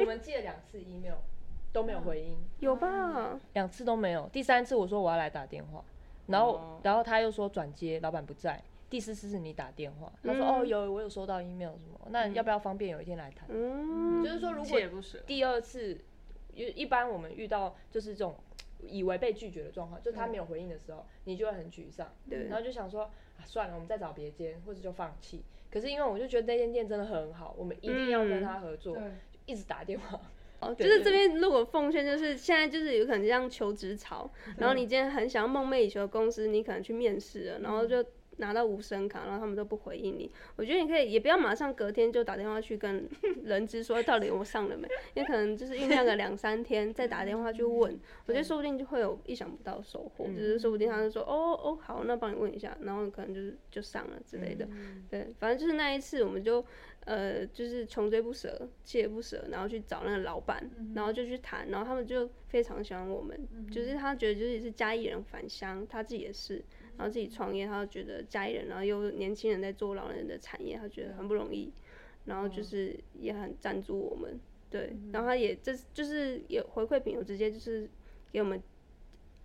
[0.00, 1.14] 我们寄了两次 email
[1.72, 3.38] 都没有回音，有吧？
[3.54, 5.82] 两次都没有，第三次我说我要来打电话，
[6.26, 8.62] 然后、哦、然后他又说转接，老板不在。
[8.92, 13.48] 第四次是你打电话，他说、嗯、哦有我有收到 email 什么，那要不要方便有一天来谈？
[13.50, 14.78] 嗯，就是说如果
[15.26, 15.98] 第二次，
[16.52, 18.36] 一一般我们遇到就是这种
[18.82, 25.42] 以为被拒绝的状况，就他没有回应的时候，你就会很沮丧，对，然后就想说啊算了，我们再找别间，或者就放弃。
[25.70, 30.20] 可是因为我就觉得那间店真的很好，我们一定要跟他合作，嗯、就一直打电话。
[30.60, 38.04] 哦， 就是这边如果奉劝，就是现在就是有可能像求职潮，然后你今天很想要梦寐以求的公司，你可能去面试了，然后就。
[38.38, 40.30] 拿到无声卡，然后他们都不回应你。
[40.56, 43.08] 我觉得你可以也不要马上隔天就打电话去跟
[43.44, 47.98] 人资说到底我上了没，也可能就是酝酿个两三天再打电话去问。
[48.26, 54.66] 我觉得说不定就会有意想不到的收获，就是说不定他就说哦哦好，那帮你问一下，然后可能就是就上了之类的。
[55.10, 56.64] 对，反正就是那一次我们就。
[57.04, 66.62] 呃，就是穷追不舍，锲而不舍，然后去找那个老板，嗯、然后就去谈，然后他们就非常喜欢我们，嗯、就是他觉得就是是嘉义人返乡，他自己也是，
[66.96, 71.72] 然后自己创业，他就觉得嘉义人，然后又年轻人在做老人的产业，他觉得很不容易，
[72.26, 74.38] 然后就是也很赞助我们，
[74.70, 77.90] 对，嗯、然后他也这就是有回馈品，有直接就是
[78.30, 78.62] 给我们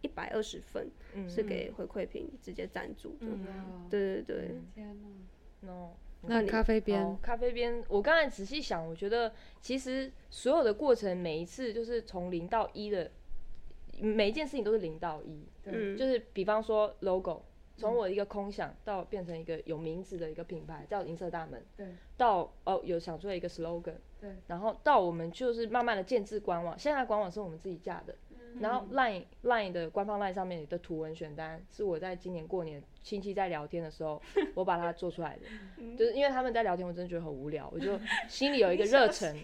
[0.03, 0.87] 一百二十份，
[1.27, 3.17] 是给回馈品直接赞助
[3.89, 5.93] 对对对，天哪，no。
[6.27, 13.11] 那咖啡边、哦，咖啡边，我刚才仔细想，我觉得其实所有的过程，每一次就是从零到一的，
[13.99, 15.47] 每一件事情都是零到一。
[15.63, 17.43] 对，就是比方说 logo，
[17.75, 21.65] 从我一个空想到变成一个有名字的一个品牌，叫银色大门。
[21.75, 21.87] 对。
[22.17, 23.95] 到哦，有想出了一个 slogan。
[24.19, 24.35] 对。
[24.47, 28.15] 然后到我们就是慢慢的建制官网，现在官网是我们自己架的。
[28.59, 34.21] 然后 Line Line 的官方 Line 上面的图文选单是我在今年过年亲戚在聊天的时候，
[34.55, 39.35] 我把它做出来的，就是因为他们在聊天，我真的觉得很无聊，我就 心里有一个热忱，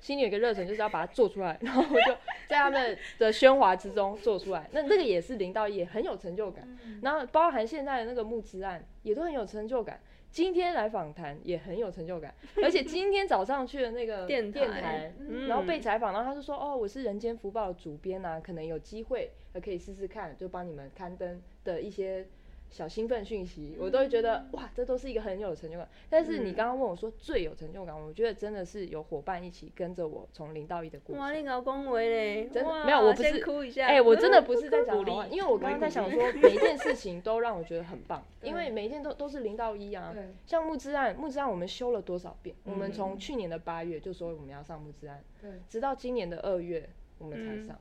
[0.00, 2.16] 心里有一个热忱就是要把它做出来，然后我就
[2.48, 6.66] 在他们的喧哗之中做出来，那那个也是零到一，很有成就感，
[7.02, 10.00] 然后包含现在的那个募资案也都很有成就感。
[10.32, 15.12] 今天来访谈也很有成就感， 而且今天早上去的那个 电台，
[15.46, 19.30] 然后被采访，然后他就说：“哦，我是《人间福报》的主编啊，可能有机会，
[19.62, 22.26] 可以试试看，就帮你们刊登的一些。”
[22.72, 25.86] 小兴奋讯息，我都会觉得哇，这都是一个很有成就感。
[26.08, 31.22] 但是你刚刚问我说最有成就感，我觉得真的是有伙伴一起跟着我从零到一的过程。
[31.22, 32.48] 哇，你搞恭维嘞！
[32.48, 33.86] 真的没有，我不是哭一下。
[33.86, 40.14] 哎，我真的不是在讲 好话，因为我刚刚在想说， 每一件事情都让我觉得很棒，因为每一件都都是零到一啊。
[40.46, 42.56] 像木之案，木之案我们修了多少遍？
[42.64, 45.22] 我们从去年的八月就说我们要上木之案，
[45.68, 47.78] 直到今年的二月我们才上。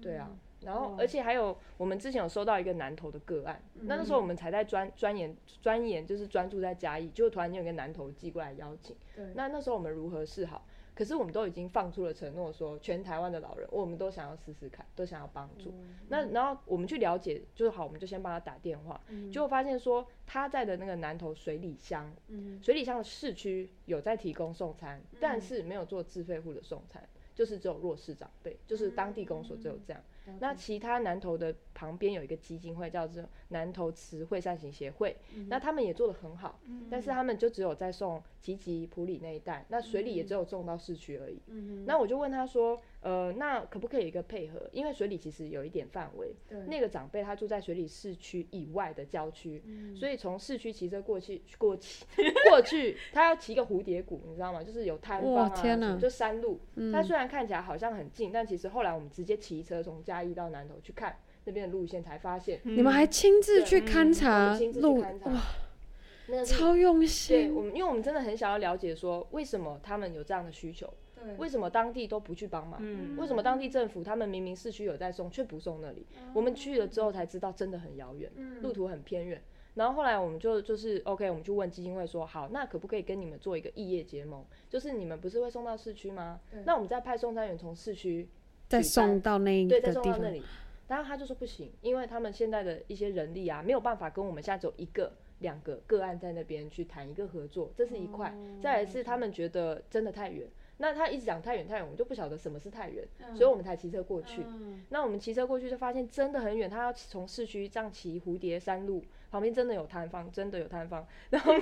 [0.00, 0.30] 对啊。
[0.62, 8.94] 然后，而且还有，我们之前有收到一个南投的个案，嗯、那那时候我们才在专专研专研，就是专注在嘉义，就突然间有个南投寄过来邀请。
[9.14, 9.24] 对。
[9.34, 10.64] 那那时候我们如何是好？
[10.92, 15.70] 可是我们都已经放出了承诺，说全台湾的老人，我们都想要试试看，都想要帮助。
[15.70, 27.02] 嗯、那然后我们去了解，就是好，我们就先帮他打电话，嗯、结果发现说他在的那个南投水里乡，嗯、水里乡的市区有在提供送餐，嗯、但是没有做自费户的送餐，
[27.34, 30.02] 就是只有弱势长辈，就是当地公所只有这样。
[30.26, 41.40] 嗯那其他南投的旁边有一个基金会，叫做南投慈惠善行协会，嗯、那他们也做得很好，嗯、但是他们就只有在送吉吉普里那一带，那水里也只有送到市区而已。
[41.46, 44.68] 嗯、那我就问他说，呃，那可不可以一个配合？
[44.72, 52.04] 因为水里其实有一点范围，对那个长辈他住在水里市区以外的郊区，嗯、所以从市区骑车过去过去
[52.50, 54.62] 过去，他要骑个蝴蝶谷，你知道吗？
[54.62, 56.60] 就是有摊贩啊，天哪就山路。
[56.92, 67.48] 他、嗯、虽然看起来好像很近，但其实后来我们直接骑车从嘉义到南投去看那边的路线，才发现你们还亲自去勘察路，哇，超用心。
[67.48, 70.92] 对，我们因为我们真的很想要了解说，为什么他们有这样的需求。
[71.38, 72.80] 为什么当地都不去帮忙？
[72.82, 76.06] 嗯、为什么当地政府他们明明市区有在送，却不送那里？
[76.18, 79.42] 嗯、我们去了之后才知道，真的很遥远，嗯、路途很偏远。
[79.74, 84.44] 然后后来我们就就是 OK，我们就问基金会说，好，那可不可以跟你们做一个异业结盟？
[84.68, 86.40] 就是你们不是会送到市区吗？
[86.64, 88.28] 那我们再派送餐员从市区
[88.68, 89.92] 再送到那一个地方。
[89.92, 90.42] 对，再送到那里。
[90.88, 98.34] 然后他就说不行，因为他们现在的一些人力啊，没有办法跟我们现在只有一个、两个个案在那边去谈一个合作，这是一块。
[98.36, 100.48] 嗯、再来是他们觉得真的太远。
[100.82, 104.42] 那他一直讲太远太远，我们就不晓得什么是太远，嗯、所以我们才骑车过去。
[104.46, 111.52] 嗯、那我们骑车过去就发现真的很远，他要从市区这样骑蝴蝶山路，旁边真的有摊方，真的有摊方， 然后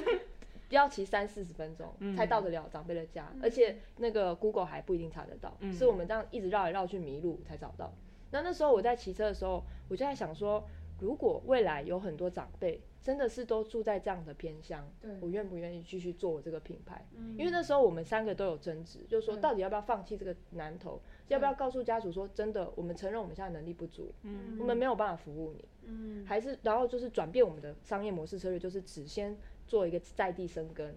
[0.69, 7.93] 要骑三四十分钟才到得了长辈的家，嗯、而且那个 Google 还不一定查得到，嗯、是我们这样一直绕来绕去迷路才找到。
[8.31, 10.65] 那那时候我在骑车的时候，我就在想说，
[11.01, 12.81] 如果未来有很多长辈。
[13.01, 15.11] 真的是都住在这样的偏乡，对。
[15.21, 17.07] 我愿不愿意继续做我这个品牌？
[17.17, 30.95] 嗯、因为那时候我们三个都有争执，就是说到底要不要放弃这个南投，要不要告诉家属说真的，我们承认我们现在能力不足，嗯、我们没有办法服务你，嗯、还是然后就是转变我们的商业模式策略，就是只先做一个在地生根。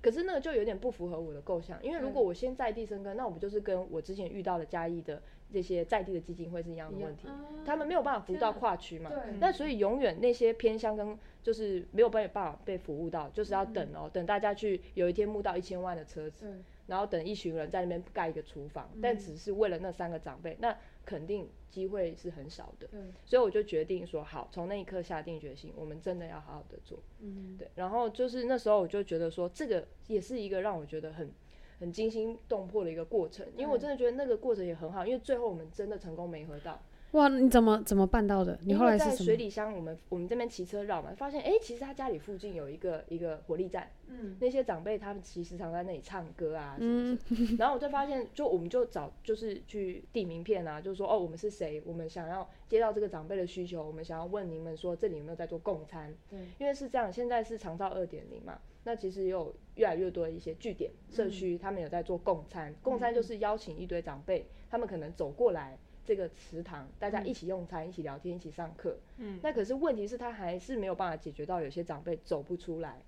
[0.00, 7.28] 对可是那个就有点不符合我的构想，因为如果我先在地生根，那我不就是跟我之前遇到的嘉义的这些在地的基金会是一样的问题？
[7.64, 9.10] 他们没有办法服务到跨区嘛？
[9.40, 16.46] 那所以永远那些偏乡跟就是没有办法被服务到，就是要等哦，等大家去有一天募到一千万的车子，
[16.90, 22.88] 然后等一群人在那边盖一个厨房，但只是为了那三个长辈，那肯定机会是很少的。
[23.24, 26.98] 所以我就决定说，好，从那一刻下定决心，我们真的要好好的做。
[27.20, 27.70] 嗯，对。
[27.76, 31.30] 然后就是那时候我就觉得说，这个也是一个让我觉得很
[31.78, 36.82] 很惊心动魄的一个过程，因为我真的觉得那个过程也很好，因为最后我们真的成功没合到。
[37.12, 38.56] 哇，你怎么怎么办到的？
[38.62, 39.04] 你后来是？
[39.04, 51.82] 在水里乡，我们我们这边骑车绕嘛，发现哎、欸，其实他家里附近有一个一个火力站，嗯，那些长辈他们其实常在那里唱歌啊什么什么，嗯、然后我就发现，就我们就找就是去递名片啊，就是说哦，我们是谁？
[51.84, 56.14] 我们想要接到这个长辈的需求，我们想要问你们说这里有没有在做共餐？
[56.30, 65.76] 对，因为是这样，现在是长照二点零嘛，那其实也有越来越多的一些据点社区，他们有在做共餐，共餐就是邀请一堆长辈，他们可能走过来。
[66.10, 68.98] 这个祠堂，大家一起用餐，嗯、一起聊天，一起上课。
[69.18, 73.00] 嗯，那可是问题是，他还是没有办法解决到有些长辈走不出来。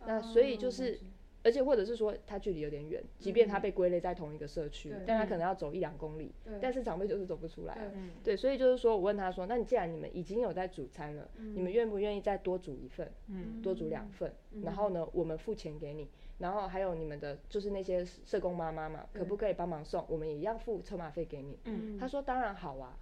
[0.00, 1.12] 哦、那所以就是，嗯、
[1.44, 6.34] 而且或者是说，他距离有点远，即便他被归类在同一个社区，嗯、但他可能要走一两公里。
[6.44, 7.78] 对但是长辈就是走不出来。
[7.78, 13.08] 对，对，所以就是说我问他说：“那你既然你们已经有在煮餐了，嗯、你们愿不愿意再多煮一份？
[13.28, 16.08] 嗯，多煮两份，嗯、然后呢，我们付钱给你。”
[16.40, 20.04] 然后还有你们的，就是那些社工妈妈嘛，可不可以帮忙送？
[20.08, 21.58] 我们也要付车马费给你。
[21.64, 22.96] 嗯，他说当然好啊，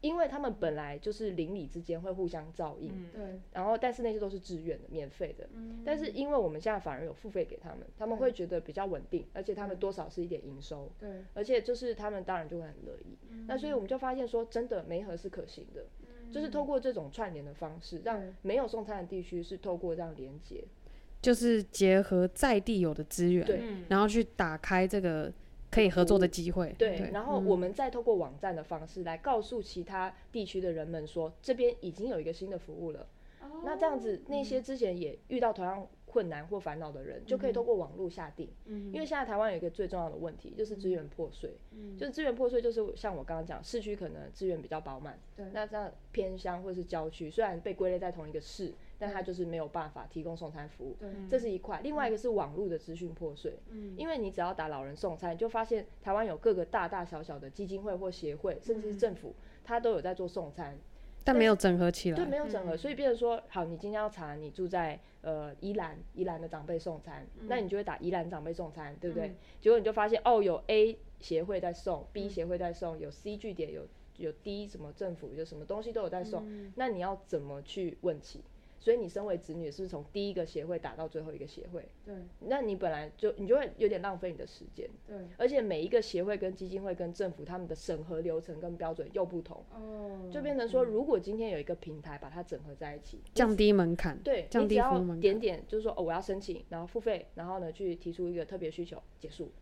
[0.00, 2.90] 因为他们本来就是邻里之间会互相照应。
[3.12, 3.40] 对。
[3.52, 5.48] 然后，但是那些都是自愿的、免费的。
[5.54, 5.82] 嗯。
[5.84, 10.90] 但是因为我们现在反而有付费给他们，他们会觉得比较稳定，而且他们多少是一点营收。
[10.98, 11.22] 对。
[11.32, 13.16] 而且就是他们当然就会很乐意。
[13.46, 15.84] 那所以我们就发现说，真的媒合是可行的，
[16.32, 20.64] 就是透过这种串联的方式，让没有送餐的地区是透过这样连接。
[21.22, 25.30] 就是结合在地有的资源，对然后去打开这个
[25.70, 26.74] 可以合作的机会。
[26.78, 33.06] 对，对然后我们再透过网站的方式来告诉其他地区的人们说，嗯、这边已经有一个新的服务了。
[33.42, 38.48] 哦、那这样子，那些之前也遇到同样困难或烦恼的人，嗯、就可以透过网络下定。
[38.64, 41.54] 嗯、因为现在台湾有一个最重要的问题，就是资源破碎。
[41.72, 48.72] 嗯、就是资源破碎，就是像我刚刚讲，市区可能资源比较饱满，对那这样偏乡或是郊区，虽然被归类在同一个市。
[49.00, 51.80] 但他就是没有办法提供送餐服务，对这是一块。
[51.82, 59.34] 另外一个是网络的资讯破碎，嗯、因为你只要打老人送餐，你就发现台湾有各个大大小小的基金会或协会，甚至是政府，
[59.64, 60.78] 他都有在做送餐，
[61.24, 62.16] 但没有整合起来。
[62.16, 69.28] 对，没有整合，所以变成说，好，你今天要查你住在呃宜兰，宜兰的长辈送餐，嗯、那你就会打宜兰长辈送餐，对不对？
[69.28, 73.86] 嗯、结果你就发现，哦，有 A 协会在送，B 协会在送，有 C 据点，有
[74.18, 78.44] 有 D 什么政府，有什么东西都有在送，嗯、那你要怎么去问起？
[78.80, 99.52] 所以你身为子女，是从第一个协会打到最后一个协会，对，那你本来就你就会有点浪费你的时间，对，而且每一个协会跟基金会跟政府他们的审核流程跟标准又不同，哦，就变成说，如果今天有一个平台把它整合在一起，降低门槛，对，降低服务门槛，点点就是说哦，我要申请，然后付费，然后呢去提出一个特别需求，结束。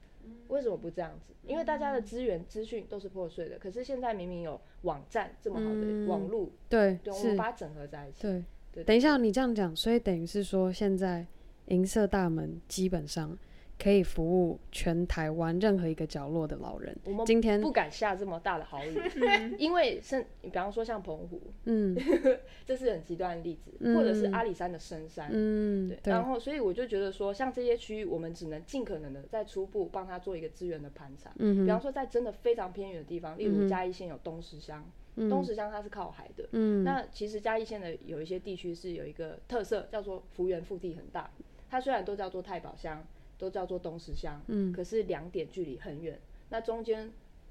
[0.49, 1.33] 为什么不这样子？
[1.47, 8.45] 因为大家的资源资讯都是破碎的，可是现在明明有网站这么好的网络，对，对，我们把它整合在一起，对。
[8.87, 11.27] 等一下，你这样讲，所以等于是说，现在
[11.67, 13.37] 银色大门基本上
[13.79, 16.97] 可以服务全台湾任何一个角落的老人。
[17.05, 18.97] 我们今天不敢下这么大的豪语，
[19.59, 21.97] 因为是，比方说像澎湖，嗯，
[22.67, 26.13] 这是很极端的例子，或者是阿里山的深山，嗯，对。
[26.13, 31.31] 然后，所以我就觉得说，像这些区域，我们只能尽可能的在初步帮他做一个资源的盘查。
[31.39, 34.85] 嗯，比方说在真的非常偏远的地方，例如嘉义县有东石乡。
[35.29, 41.31] 东石乡它是靠海的，嗯，那其实嘉义县的有一些地区是有一个特色，叫做幅员腹地很大。
[41.71, 43.07] 它虽然都叫做太保乡，
[43.39, 47.11] 都叫做东石乡，嗯，可是两点距离很远，那中间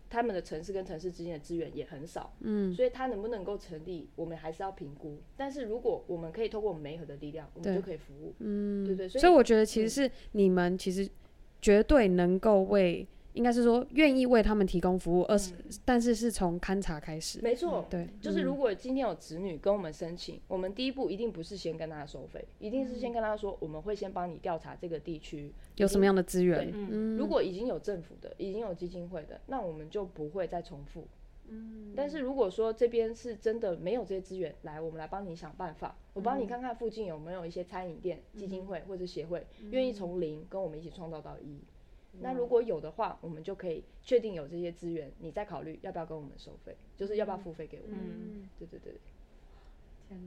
[0.09, 5.18] 他们的城市跟城市之间的资源也很少，嗯，所以它能不能够成立，我们还是要评估。
[5.36, 9.09] 但是如果我们可以透过我们媒合的力量，我们就可以服务，嗯，对对。
[9.09, 11.09] 所以我觉得其实是你们其实
[11.61, 13.07] 绝对能够为。
[13.38, 17.39] 应该是说愿意为他们提供服务，而是、嗯、但是是从勘察开始。
[17.43, 26.73] 没错，对，就是如果今天有子女跟我们申请，嗯、我们第一步一定不是先跟他收费，一定是先跟他说，我们会先帮你调查这个地区有什么样的资源。
[26.73, 31.07] 嗯，如果已经有政府的，已经有基金会的，那我们就不会再重复。
[31.49, 41.61] 嗯，但是如果说这边是真的没有这些资源，来，我们来帮你想办法，我帮你看看附近有没有一些餐饮店、基金会或者协会愿意从零跟我们一起创造到一。
[42.22, 47.99] 那如果有的话，我们就可以确定有这些资源，你再考虑要不要跟我们收费，就是要不要付费给我们。
[48.01, 48.93] 嗯，对对对。
[50.07, 50.20] 天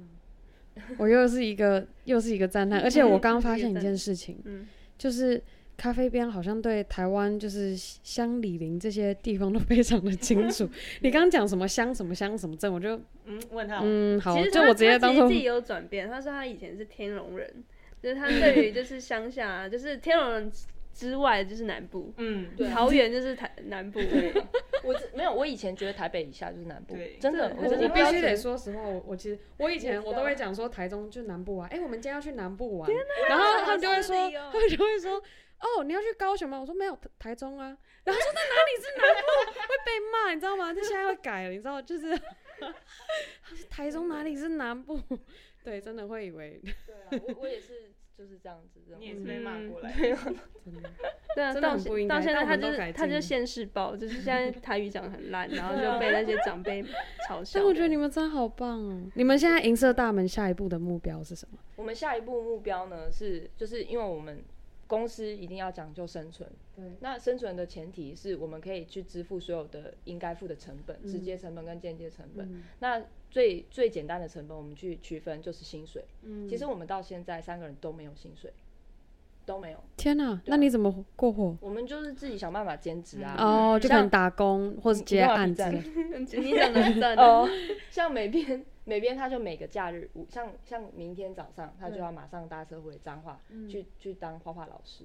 [0.77, 5.43] 哪， 我又是一个又是一个赞叹，而且我刚刚发现一件事情，嗯，就是
[5.77, 10.69] 咖啡边好像对台湾就是乡里邻这些地方都非常的清楚。
[11.03, 16.09] 你刚刚讲什么乡什么乡什么镇，我就嗯问他，嗯好，就我直接当做自己有转变。
[16.09, 17.65] 他说他以前是天龙人，
[18.01, 20.53] 就是他对于就是乡下，就是天龙人。
[21.01, 23.99] 之外就是南部，嗯，对桃园就是台南部。
[23.99, 24.35] 对，
[24.85, 32.91] 我没有，我以前觉得台北以下就是南部，真的，我我必须得说实话，我我其实我以前我都会讲说台中就南部啊，哎，我们今天要去南部玩，
[33.31, 35.17] 然后他们就会说，他们就会说，
[35.61, 36.61] 哦，你要去高雄吗？
[36.61, 37.75] 我说没有，台中啊，
[38.05, 39.53] 然后说在哪里是南部？
[39.57, 40.75] 会被骂，你知道吗？
[40.75, 42.15] 他现在会改了，你知道，就是
[43.71, 45.01] 台中哪里是南部？
[45.65, 46.61] 对，真的会以为。
[46.87, 47.91] 对啊，我我也是。
[48.21, 49.91] 就是这样子，你也是被骂过来，
[51.35, 56.83] 对啊， 到现到现在他就是他就现世报，就是现在台语讲得很烂， 然后就被那些长辈
[57.27, 57.53] 嘲笑。
[57.61, 59.11] 但我觉得你们真的好棒哦！
[59.15, 61.59] 你们现在银色大门下一步的目标是什么？
[61.77, 64.45] 我们下一步目标呢是，就是因为我们
[64.91, 73.03] 公司一定要讲究生存，对，那生存的前提是我们可以去支付所有的应该付的成本，嗯、直接成本跟间接成本，嗯、那。
[73.31, 76.05] 最最简单的成本，我们去区分就是薪水。
[76.23, 78.53] 嗯，其实我们到现在三个人都没有薪水，
[79.47, 79.79] 都没有。
[79.97, 81.57] 天哪，啊、那你怎么过活？
[81.61, 83.37] 我们就是自己想办法兼职啊。
[83.39, 85.63] 哦，就可能打工或者接案子。
[86.19, 87.49] 你讲的真哦，
[87.89, 95.05] 像美编，美编他就每个假日，像像明天早上，他就要马上搭车回彰化，去去当画画老师。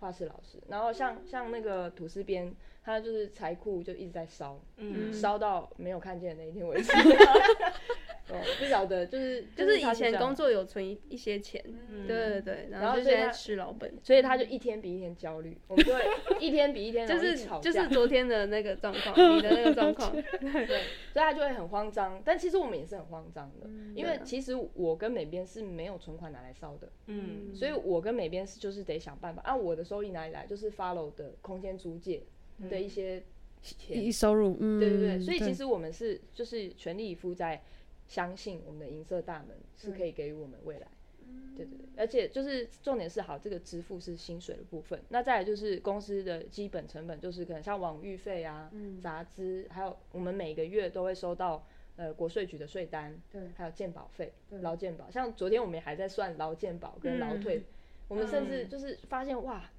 [0.00, 6.92] 画室老师，然后像像那个吐司边，他就是财库就一直在烧，嗯，烧到没有看见的那一天为止。
[8.30, 11.62] 哦，不晓得，就是就是以前工作有存一些钱，
[12.06, 16.00] 对对对，然后现在吃老本，所以他就一天比一天焦虑，我们就会
[16.40, 20.66] 一天比一天就是就是昨天的那个状况， 你的那个状况，对，
[21.12, 22.22] 所以他就会很慌张。
[22.24, 32.22] 但其实我们也是很慌张的，因为其实我跟美编是没有存款拿来烧的，嗯，所以我跟美编是就是得想办法，按我的收益哪里来，就是 follow 的空间租借
[32.70, 33.22] 的一些
[33.60, 37.62] 钱收入，嗯，对对对，所以其实我们是就是全力以赴在。
[38.06, 40.86] 相信我们的银色大门是可以给予我们未来，
[41.26, 57.64] 嗯、对对对，而且就是重点是好，这个支付是薪水的部分，那再来就是公司的基本成本，就是可能像网域费啊、嗯、杂支，还有我们每个月都会收到呃国税局的税单，对，还有健保费、劳健保，像昨天我们还在算劳健保跟劳退，嗯、
[58.08, 59.70] 我们甚至就是发现哇。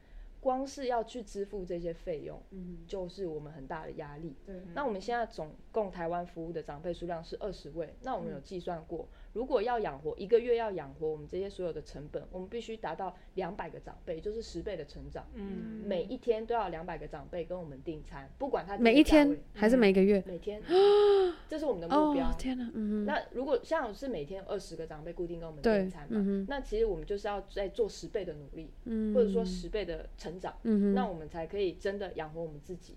[0.46, 4.36] 光是要去支付这些费用，嗯，就是我们很大的压力。
[4.46, 9.08] 对，那我们现在总共台湾服务的长辈数量是二十位，那我们有计算过。
[9.36, 15.28] 如果要养活一个月，要养活我们这些所有的成本，我们必须达到两百个长辈，就是十倍的成长。
[15.34, 20.64] 嗯，每一天都要两百个长辈跟我们订餐，不管他每一天还是每个月，每天，
[21.50, 22.32] 这是我们的目标。
[22.38, 28.72] 天哪，嗯，那如果像是每天二十个长辈固定跟我们订餐嘛，那其实我们就是要再做十倍的努力，
[29.14, 32.96] 或者说十倍的成长，那我们才可以真的养活我们自己。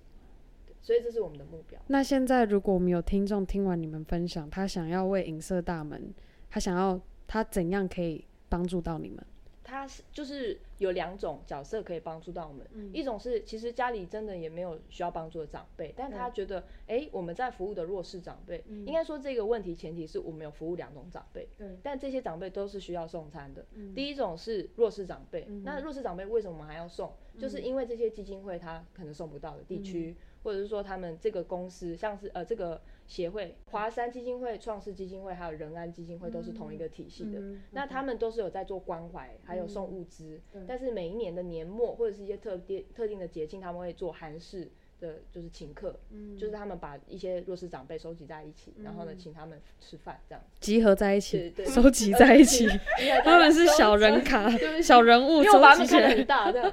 [0.88, 1.78] 所以这是我们的目标。
[1.88, 6.14] 那现在如果我们有听众听完你们分享，他想要为银色大门。
[6.48, 9.22] 他想要他怎样可以帮助到你们？
[9.62, 23.62] 他是就是有两种角色可以帮助到我们，嗯、一种是其实家里真的也没有需要帮助的长辈，但他觉得哎、嗯欸、我们在服务的弱势长辈，嗯、应该说这个问题前提是我们有服务两种长辈，嗯、但这些长辈都是需要送餐的。
[23.74, 27.12] 嗯、第一种是弱势长辈，嗯、那弱势长辈为什么我们还要送？
[27.34, 32.80] 嗯、就是因为这些基金会他可能送不到的地区，嗯、或者是说他们这个公司像是呃这个。
[33.08, 40.38] 协会、华山基金会、创世基金会还有仁安基金会都是同一个体系的，嗯、那他们都是有在做关怀，还有送物资。
[40.52, 44.70] 嗯、但是每一年的年末或者是一些特定特定的节庆，他们会做韩式。
[45.00, 50.44] 的就是请客，嗯，就是他们把一些弱势长辈收集在一起，然后呢，请他们吃饭，这样。
[50.60, 52.68] 集合在一起，对，收集在一起。
[53.24, 54.50] 他们是小人卡，
[54.82, 56.72] 小人物，因为我把他们看得很大，这样。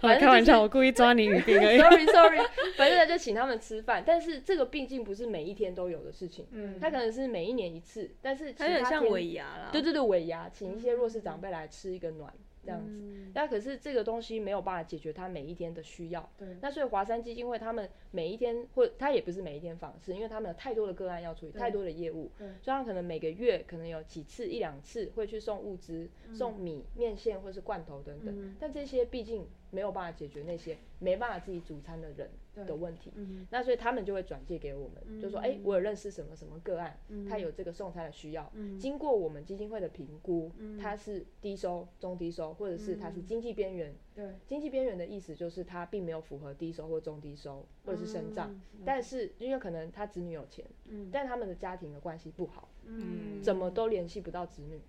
[0.00, 1.78] 好， 开玩笑，我故意抓你语病而已。
[1.78, 2.38] Sorry，Sorry，
[2.76, 12.32] 反正就请他们吃饭，但是这个毕竟不是每一天都有的事情，嗯，他可能是每一年一次，但是他有点像尾牙啦，对对对，尾牙，请一些弱势长辈来吃一个暖。
[12.66, 16.28] 这样子，那可是这个东西没有办法解决他每一天的需要。
[16.36, 16.48] 对。
[16.60, 22.30] 那所以华山基金会他们每一天，或他也不是每一天访视，因为他们有太多的个案要处理，太多的业务。
[22.36, 22.48] 对。
[22.60, 28.56] 所以他们可能每个月可能有几次一两次会去送物资，送米、面线或是罐头等等。
[28.58, 32.28] 但这些毕竟没有办法解决那些没办法自己煮餐的人
[32.64, 33.12] 的问题。
[33.50, 36.98] 那所以他们就会转借给我们，就说：哎，我有认识什么什么个案，
[37.28, 38.50] 他有这个送餐的需要。
[38.78, 40.50] 经过我们基金会的评估，
[40.80, 42.46] 他是低收、中低收。
[42.54, 48.54] 或者是他是经济边缘，对，经济边缘的意思就是他并没有符合低收或中低收，或者是身障，
[48.84, 50.64] 但是因为可能他子女有钱，
[51.10, 54.80] 但他们的家庭的关系不好，嗯，怎么都联系不到子女，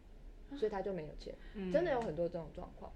[0.58, 1.36] 所以他就没有钱，
[1.72, 2.92] 真的有很多这种状况。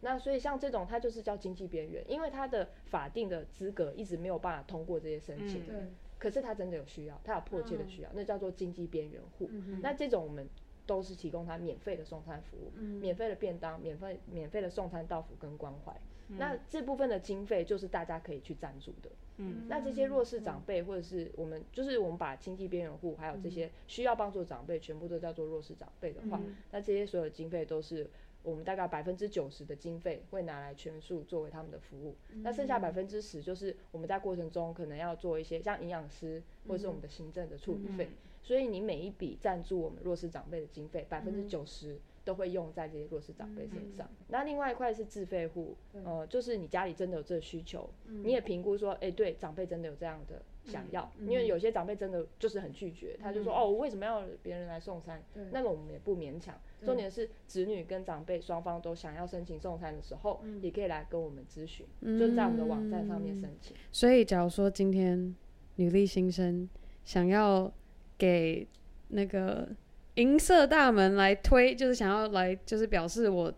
[0.00, 5.74] 那所以像这种它就是叫经济边缘，因为它的法定的资格一直没有办法通过这些申请，对，
[6.18, 9.50] 可是他真的有需要，他有迫切的需要，那叫做经济边缘户。
[9.80, 10.48] 那这种我们。
[10.86, 15.92] 都是提供他免费的送餐服务，嗯、免费的便当，免费免费的送餐到府跟关怀。
[16.26, 19.08] 嗯、那这部分的经费就是大家可以去赞助的。
[19.36, 28.10] 嗯，那这些弱势长辈或者是我们，就是我们把经济边缘户还有这些需要帮助长辈，全部都叫做弱势长辈的话，嗯、那这些所有的经费都是。
[28.42, 44.06] 我们大概百分之九十的经费会拿来全数作为他们的服务，嗯、那剩下百分之十就是我们在过程中可能要做一些像营养师或者是我们的行政的处理费，嗯、所以你每一笔赞助我们弱势长辈的经费，百分之九十都会用在这些弱势长辈身上。
[44.10, 50.42] 嗯、那另外一块是自费户，呃，就是你家里真的有这个需求，嗯、你也评估说，哎、欸，对，长辈真的有这样的。
[50.64, 55.22] 想要，因为有些长辈真的就是很拒绝，他就说哦，我为什么要别人来送餐？
[55.52, 56.54] 那个我们也不勉强。
[56.84, 61.86] 重点是子女跟长辈双方都想要申请送餐的时候，也可以来跟我们咨询，
[62.18, 63.76] 就在我们的网站上面申请。
[63.92, 65.34] 所以，假如说今天
[65.76, 66.68] 女力新生
[67.04, 67.70] 想要
[68.16, 68.66] 给
[69.08, 69.68] 那个
[70.14, 73.52] 银色大门来推，就是想要来，就是表示我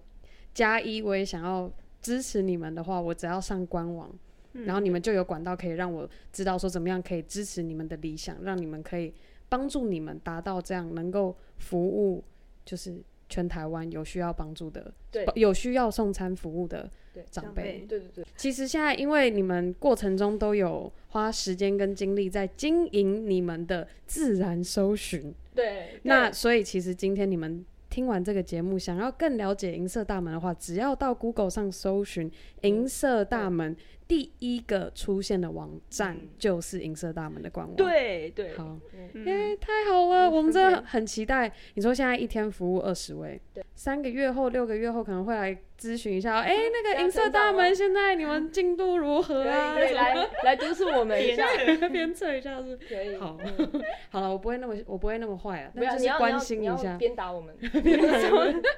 [0.54, 4.10] 加一，我也想要支持你们的话，我只要上官网。
[4.52, 9.12] 然后你们就有管道可以让我知道说怎么样可以支持你们的理想，让你们可以
[9.48, 12.22] 帮助你们达到这样能够服务，
[12.64, 16.90] 就是全台湾有需要帮助的，对，有需要送餐服务的
[17.30, 17.84] 长辈。
[17.88, 18.24] 对对对。
[18.36, 25.98] 其实现在因为你们过程中都有花时间跟精力在经营你们的自然搜寻，对。
[26.02, 32.30] 那所以其实今天你们听完这个节目，想要更了解银色大门的话，只要到 Google 上搜寻
[32.62, 33.74] 银色大门。
[34.12, 37.74] 第一个出现的网站就是银色大门的官网。
[37.74, 38.78] 对对，好，
[39.26, 41.50] 哎，太好了，我们真的很期待。
[41.72, 46.40] 你说现在一天服务二十位，对，三个月后、六个月后可能会来咨询一下。
[46.40, 49.78] 哎，那个银色大门现在你们进度如何啊？
[49.78, 51.46] 来来督促我们一下，
[51.90, 53.16] 鞭策一下是可以。
[53.16, 53.38] 好，
[54.12, 57.56] 好了，我不会那么我不会那么坏啊，但，就是关心一下，鞭打我们，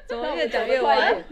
[0.07, 1.25] 怎么越讲越歪？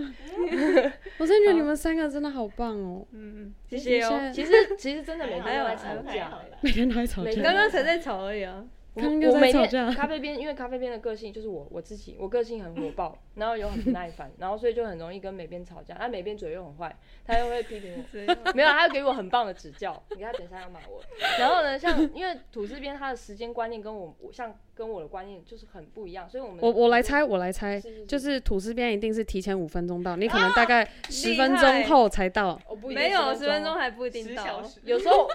[1.18, 3.07] 我真的觉得你们三个真的好棒哦。
[3.12, 3.91] 嗯嗯，谢谢。
[4.32, 6.30] 其实其实真的每天都在吵架，
[6.61, 8.64] 每天都在吵架，刚刚才在吵而已啊。
[8.95, 15.97] 我我每天咖啡边，因为咖啡边的个性就是我我自己，我个性很火爆，然后又很不 耐烦，然后所以就很容易跟美编吵架。
[15.99, 16.95] 那美编嘴又很坏，
[17.26, 20.03] 他又会批评我，没有，他又给我很棒的指教。
[20.11, 21.03] 你看等一下要骂我。
[21.38, 35.26] 然后呢，像 因为吐司边他的时间观念跟我，我像跟我的观念就是很不一样，所以我们我我来猜，我来猜，就是吐司边一定是提前五分钟到，你可能大概十分钟后才到，没有十分钟还不一定到，有时候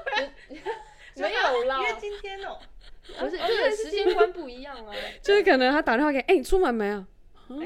[1.17, 2.59] 没有啦，因为今天哦。
[3.19, 4.93] 不是，就是时间观 不一样啊。
[5.21, 7.07] 就是可能他打电话给，哎，你出门没啊？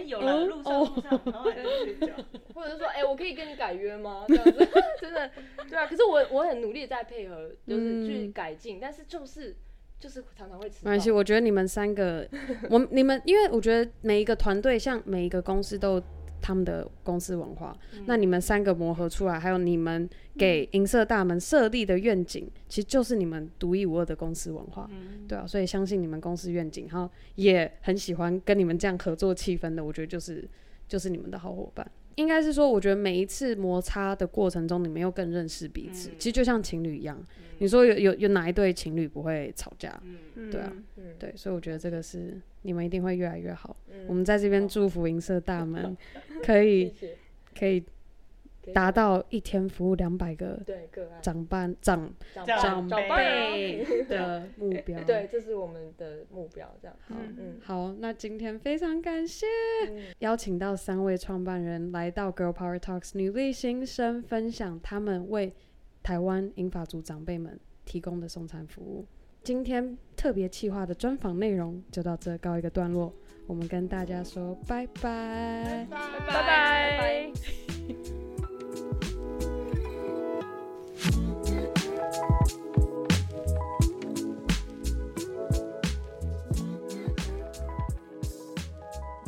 [0.05, 2.13] 有了，路上路上，然后还在睡觉。
[2.53, 4.25] 或者说，哎，我可以跟你改约吗？
[4.27, 4.67] 这样子，
[4.99, 5.31] 真的，
[5.67, 5.87] 对啊。
[5.87, 9.55] 可是我我很努力在配合，就是去改进，但是就是
[9.99, 10.91] 就是常常会迟到。
[10.91, 12.27] 没关系，我觉得你们三个，
[12.69, 16.01] 我你们，因为我觉得每一个团队，像每一个公司都。
[16.41, 30.47] 他们的公司文化，嗯、那你们三个磨合出来，还有你们给银色大门设立的愿景，嗯、其实就是你们独一无二的公司文化，嗯、对啊，所以相信你们公司愿景，然后也很喜欢跟你们这样合作气氛的，我觉得就是
[30.87, 31.89] 就是你们的好伙伴。
[32.21, 36.09] 应该是说，我觉得每一次摩擦的过程中，你们又更认识彼此。
[36.09, 40.01] 嗯、其实就像情侣一样，嗯、你说有有有哪一对情侣不会吵架？
[40.35, 43.75] 嗯、对啊，嗯、对，所以我觉得这个是你们一定会越来越好。
[43.91, 45.97] 嗯、我们在这边祝福银色大门，
[46.43, 46.93] 可以
[47.57, 47.83] 可以。
[48.73, 50.59] 达到一天服务两百个
[51.21, 52.13] 长辈长
[52.45, 53.85] 长辈。
[54.07, 56.67] 的目标， 对，这是我们的目标。
[56.81, 56.95] 这样。
[57.07, 59.45] 好，嗯，好，那今天非常感谢
[60.19, 65.53] 邀请到三位创办人来到 Girl Power Talks 女力新生，分享他们为
[66.03, 69.05] 台湾英法族长辈们提供的送餐服务。
[69.43, 73.13] 今天特别企划的专访内容就到这告一个段落，
[73.47, 75.97] 我们跟大家说拜拜，拜
[76.27, 77.31] 拜，拜拜。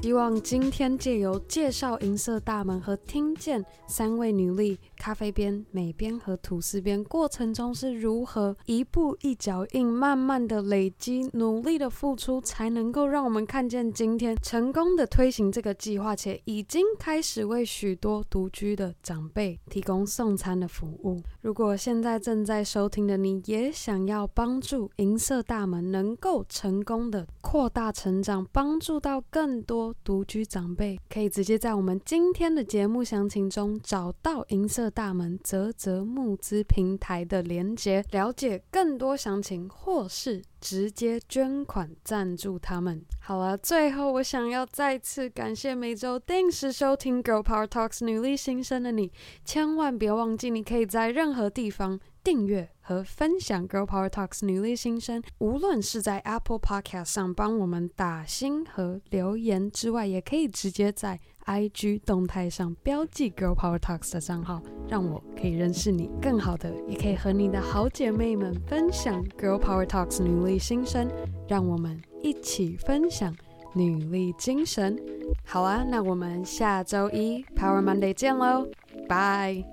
[0.04, 21.22] 希望今天借由介绍银色大门和听见三位女力咖啡边、美边和吐司边过程中是如何一步一脚印，慢慢的累积，努力的付出，才能够让我们看见今天成功的推行这个计划，且已经开始为许多独居的长辈提供送餐的服务。
[21.42, 29.94] 如果现在正在收听的你也想要帮助银色大门能够成功的扩大成长，帮助到更多。
[30.02, 43.04] 独居长辈可以直接在我们今天的节目详情中找到银色大门泽泽募资平台的连结，了解更多详情，或是直接捐款赞助他们。
[43.20, 49.12] 好了，最后我想要再次感谢每周定时收听 Girl Power Talks 女力新生的你，
[49.44, 52.00] 千万别忘记，你可以在任何地方。
[52.24, 66.12] 订阅和分享 Girl Power Talks 女力新生，无论是在 Apple Podcast 上帮我们打星和留言之外，也可以直接在 IG 动态上标记 Girl Power Talks 的账号，让我可以认识你。
[66.22, 71.10] 更好的，也可以和你的好姐妹们分享 Girl Power Talks 女力新生，
[71.48, 73.34] 让我们一起分享
[73.74, 74.98] 女力精神。
[75.46, 78.68] 好啊，那我们下周一 Power Monday 见喽，
[79.08, 79.64] 拜。